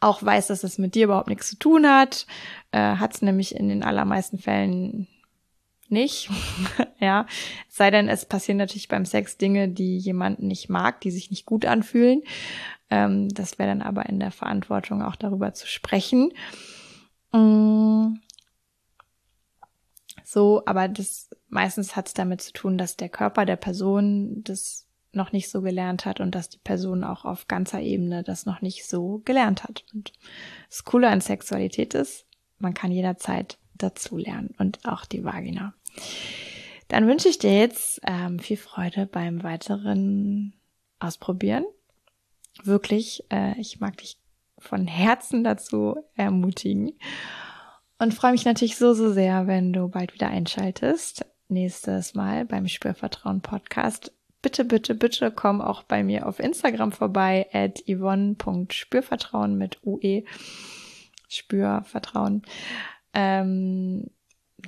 auch 0.00 0.22
weiß, 0.22 0.48
dass 0.48 0.62
es 0.62 0.78
mit 0.78 0.94
dir 0.94 1.04
überhaupt 1.04 1.28
nichts 1.28 1.48
zu 1.48 1.58
tun 1.58 1.86
hat, 1.86 2.26
äh, 2.72 2.96
hat 2.96 3.14
es 3.14 3.22
nämlich 3.22 3.54
in 3.54 3.68
den 3.68 3.82
allermeisten 3.82 4.38
Fällen 4.38 5.08
nicht. 5.88 6.30
ja, 7.00 7.26
sei 7.68 7.90
denn, 7.90 8.08
es 8.08 8.26
passieren 8.26 8.58
natürlich 8.58 8.88
beim 8.88 9.06
Sex 9.06 9.38
Dinge, 9.38 9.68
die 9.68 9.96
jemanden 9.96 10.46
nicht 10.46 10.68
mag, 10.68 11.00
die 11.00 11.10
sich 11.10 11.30
nicht 11.30 11.46
gut 11.46 11.64
anfühlen. 11.64 12.22
Ähm, 12.90 13.28
das 13.28 13.58
wäre 13.58 13.68
dann 13.68 13.82
aber 13.82 14.06
in 14.06 14.20
der 14.20 14.30
Verantwortung 14.30 15.02
auch 15.02 15.16
darüber 15.16 15.52
zu 15.54 15.66
sprechen. 15.66 16.32
Mm. 17.32 18.16
So, 20.22 20.62
aber 20.66 20.88
das 20.88 21.30
meistens 21.48 21.96
hat 21.96 22.08
es 22.08 22.14
damit 22.14 22.42
zu 22.42 22.52
tun, 22.52 22.78
dass 22.78 22.96
der 22.96 23.08
Körper 23.08 23.44
der 23.46 23.56
Person 23.56 24.42
das 24.42 24.84
noch 25.12 25.32
nicht 25.32 25.48
so 25.48 25.62
gelernt 25.62 26.04
hat 26.04 26.20
und 26.20 26.34
dass 26.34 26.48
die 26.48 26.58
Person 26.58 27.04
auch 27.04 27.24
auf 27.24 27.46
ganzer 27.46 27.80
Ebene 27.80 28.22
das 28.24 28.46
noch 28.46 28.60
nicht 28.60 28.86
so 28.86 29.22
gelernt 29.24 29.62
hat. 29.64 29.84
Und 29.94 30.12
das 30.68 30.84
Coole 30.84 31.08
an 31.08 31.20
Sexualität 31.20 31.94
ist, 31.94 32.26
man 32.58 32.74
kann 32.74 32.90
jederzeit 32.90 33.58
dazu 33.74 34.16
lernen 34.16 34.54
und 34.58 34.80
auch 34.84 35.04
die 35.04 35.24
Vagina. 35.24 35.74
Dann 36.88 37.06
wünsche 37.06 37.28
ich 37.28 37.38
dir 37.38 37.56
jetzt 37.56 38.00
ähm, 38.04 38.38
viel 38.38 38.56
Freude 38.56 39.06
beim 39.06 39.42
weiteren 39.42 40.54
Ausprobieren. 40.98 41.64
Wirklich, 42.62 43.24
äh, 43.30 43.58
ich 43.58 43.80
mag 43.80 43.96
dich 43.96 44.18
von 44.58 44.86
Herzen 44.86 45.44
dazu 45.44 45.96
ermutigen 46.14 46.92
und 47.98 48.14
freue 48.14 48.32
mich 48.32 48.44
natürlich 48.44 48.76
so, 48.76 48.94
so 48.94 49.12
sehr, 49.12 49.46
wenn 49.46 49.72
du 49.72 49.88
bald 49.88 50.14
wieder 50.14 50.28
einschaltest. 50.28 51.26
Nächstes 51.48 52.14
Mal 52.14 52.44
beim 52.44 52.68
Spürvertrauen 52.68 53.40
Podcast. 53.40 54.12
Bitte, 54.40 54.64
bitte, 54.64 54.94
bitte 54.94 55.30
komm 55.30 55.60
auch 55.60 55.82
bei 55.84 56.02
mir 56.02 56.26
auf 56.26 56.38
Instagram 56.38 56.92
vorbei 56.92 57.48
at 57.52 57.82
yvonne.spürvertrauen 57.88 59.56
mit 59.56 59.78
UE. 59.84 60.24
Spürvertrauen. 61.28 62.42
Ähm, 63.12 64.10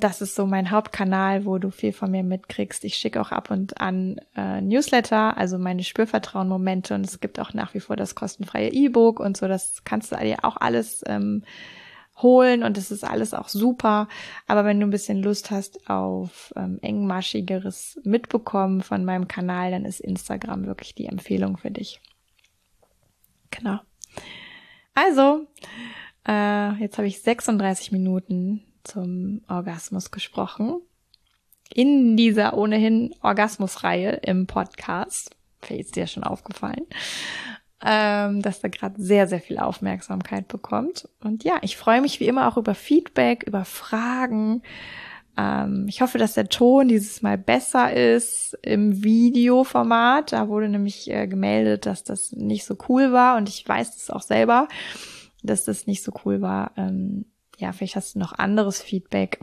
das 0.01 0.20
ist 0.20 0.34
so 0.34 0.47
mein 0.47 0.70
Hauptkanal, 0.70 1.44
wo 1.44 1.59
du 1.59 1.70
viel 1.70 1.92
von 1.92 2.11
mir 2.11 2.22
mitkriegst. 2.22 2.84
Ich 2.84 2.97
schicke 2.97 3.20
auch 3.20 3.32
ab 3.32 3.51
und 3.51 3.80
an 3.80 4.20
äh, 4.36 4.61
Newsletter, 4.61 5.36
also 5.36 5.59
meine 5.59 5.84
Spürvertrauen-Momente 5.84 6.94
und 6.94 7.07
es 7.07 7.20
gibt 7.20 7.40
auch 7.40 7.55
nach 7.55 7.74
wie 7.74 7.80
vor 7.80 7.97
das 7.97 8.14
kostenfreie 8.14 8.70
E-Book 8.70 9.20
und 9.20 9.36
so. 9.36 9.49
Das 9.49 9.84
kannst 9.84 10.12
du 10.12 10.16
dir 10.16 10.44
auch 10.44 10.57
alles 10.57 11.03
ähm, 11.07 11.42
holen 12.22 12.62
und 12.62 12.76
das 12.76 12.90
ist 12.90 13.05
alles 13.05 13.34
auch 13.34 13.49
super. 13.49 14.09
Aber 14.47 14.64
wenn 14.64 14.80
du 14.80 14.86
ein 14.86 14.90
bisschen 14.90 15.22
Lust 15.22 15.51
hast 15.51 15.88
auf 15.88 16.53
ähm, 16.57 16.78
engmaschigeres 16.82 18.01
Mitbekommen 18.05 18.82
von 18.82 19.05
meinem 19.05 19.28
Kanal, 19.28 19.70
dann 19.70 19.84
ist 19.84 20.01
Instagram 20.01 20.66
wirklich 20.66 20.94
die 20.94 21.07
Empfehlung 21.07 21.57
für 21.57 21.70
dich. 21.70 22.01
Genau. 23.51 23.80
Also, 24.94 25.47
äh, 26.26 26.72
jetzt 26.80 26.97
habe 26.99 27.07
ich 27.07 27.20
36 27.20 27.92
Minuten 27.92 28.62
zum 28.87 29.43
Orgasmus 29.49 30.11
gesprochen. 30.11 30.80
In 31.72 32.16
dieser 32.16 32.57
ohnehin 32.57 33.14
Orgasmusreihe 33.22 34.20
im 34.22 34.47
Podcast. 34.47 35.34
Vielleicht 35.61 35.87
ist 35.87 35.97
dir 35.97 36.07
schon 36.07 36.24
aufgefallen. 36.24 36.87
Ähm, 37.84 38.41
dass 38.41 38.61
da 38.61 38.68
gerade 38.68 39.01
sehr, 39.01 39.26
sehr 39.26 39.41
viel 39.41 39.59
Aufmerksamkeit 39.59 40.49
bekommt. 40.49 41.09
Und 41.22 41.45
ja, 41.45 41.59
ich 41.61 41.76
freue 41.76 42.01
mich 42.01 42.20
wie 42.20 42.26
immer 42.26 42.49
auch 42.49 42.57
über 42.57 42.74
Feedback, 42.74 43.43
über 43.43 43.66
Fragen. 43.66 44.62
Ähm, 45.37 45.84
ich 45.87 46.01
hoffe, 46.01 46.16
dass 46.16 46.34
der 46.34 46.49
Ton 46.49 46.89
dieses 46.89 47.20
Mal 47.20 47.37
besser 47.37 47.93
ist 47.93 48.57
im 48.62 49.05
Videoformat. 49.05 50.32
Da 50.32 50.49
wurde 50.49 50.70
nämlich 50.70 51.11
äh, 51.11 51.26
gemeldet, 51.26 51.84
dass 51.84 52.03
das 52.03 52.32
nicht 52.32 52.64
so 52.64 52.76
cool 52.89 53.12
war. 53.12 53.37
Und 53.37 53.49
ich 53.49 53.68
weiß 53.68 53.97
es 53.97 54.11
auch 54.11 54.22
selber 54.22 54.68
dass 55.47 55.64
das 55.64 55.87
nicht 55.87 56.03
so 56.03 56.12
cool 56.24 56.41
war. 56.41 56.72
Ähm, 56.76 57.26
ja, 57.57 57.72
vielleicht 57.72 57.96
hast 57.96 58.14
du 58.14 58.18
noch 58.18 58.32
anderes 58.32 58.82
Feedback. 58.82 59.40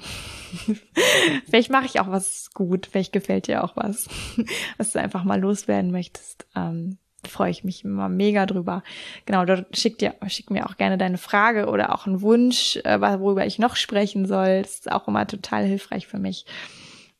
vielleicht 1.46 1.72
mache 1.72 1.86
ich 1.86 2.00
auch 2.00 2.10
was 2.10 2.52
gut, 2.54 2.88
vielleicht 2.92 3.14
gefällt 3.14 3.48
dir 3.48 3.64
auch 3.64 3.76
was, 3.76 4.08
was 4.78 4.92
du 4.92 5.00
einfach 5.00 5.24
mal 5.24 5.40
loswerden 5.40 5.92
möchtest. 5.92 6.46
Ähm, 6.56 6.98
freue 7.28 7.52
ich 7.52 7.64
mich 7.64 7.84
immer 7.84 8.10
mega 8.10 8.46
drüber. 8.46 8.84
Genau, 9.26 9.46
dort 9.46 9.78
schick 9.78 9.98
dir, 9.98 10.16
schick 10.28 10.50
mir 10.50 10.68
auch 10.68 10.78
gerne 10.78 10.98
deine 10.98 11.18
Frage 11.18 11.68
oder 11.68 11.94
auch 11.94 12.06
einen 12.06 12.22
Wunsch, 12.22 12.78
äh, 12.84 13.00
worüber 13.00 13.46
ich 13.46 13.60
noch 13.60 13.76
sprechen 13.76 14.26
soll. 14.26 14.62
Das 14.62 14.74
ist 14.76 14.92
auch 14.92 15.08
immer 15.08 15.26
total 15.26 15.66
hilfreich 15.66 16.08
für 16.08 16.20
mich. 16.20 16.46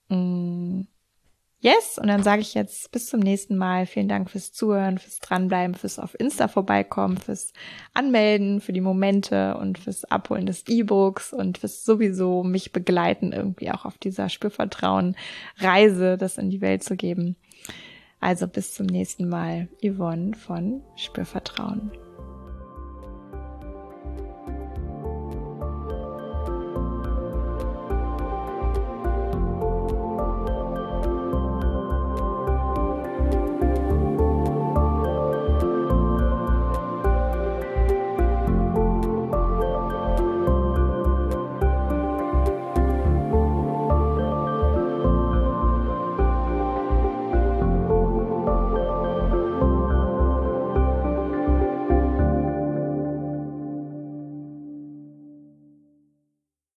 Mm. 0.10 0.82
Yes, 1.64 1.98
und 1.98 2.08
dann 2.08 2.24
sage 2.24 2.42
ich 2.42 2.56
jetzt 2.56 2.92
bis 2.92 3.06
zum 3.06 3.22
nächsten 3.22 3.56
Mal. 3.56 3.86
Vielen 3.86 4.10
Dank 4.10 4.30
fürs 4.30 4.52
Zuhören, 4.52 4.98
fürs 4.98 5.20
Dranbleiben, 5.20 5.76
fürs 5.76 5.98
auf 5.98 6.14
Insta 6.20 6.50
vorbeikommen, 6.50 7.16
fürs 7.16 7.54
Anmelden, 7.94 8.60
für 8.60 8.74
die 8.74 8.82
Momente 8.82 9.56
und 9.56 9.78
fürs 9.78 10.04
Abholen 10.04 10.46
des 10.46 10.68
E-Books 10.68 11.32
und 11.32 11.60
fürs 11.60 11.86
sowieso 11.86 12.44
mich 12.44 12.74
begleiten, 12.74 13.32
irgendwie 13.32 13.72
auch 13.72 13.86
auf 13.86 13.98
dieser 13.98 14.28
Spürvertrauen-Reise, 14.28 16.18
das 16.18 16.38
in 16.38 16.50
die 16.50 16.60
Welt 16.60 16.84
zu 16.84 16.98
geben. 16.98 17.38
Also 18.20 18.46
bis 18.50 18.74
zum 18.74 18.88
nächsten 18.88 19.30
Mal. 19.30 19.70
Yvonne 19.82 20.34
von 20.36 20.82
Spürvertrauen. 20.98 21.92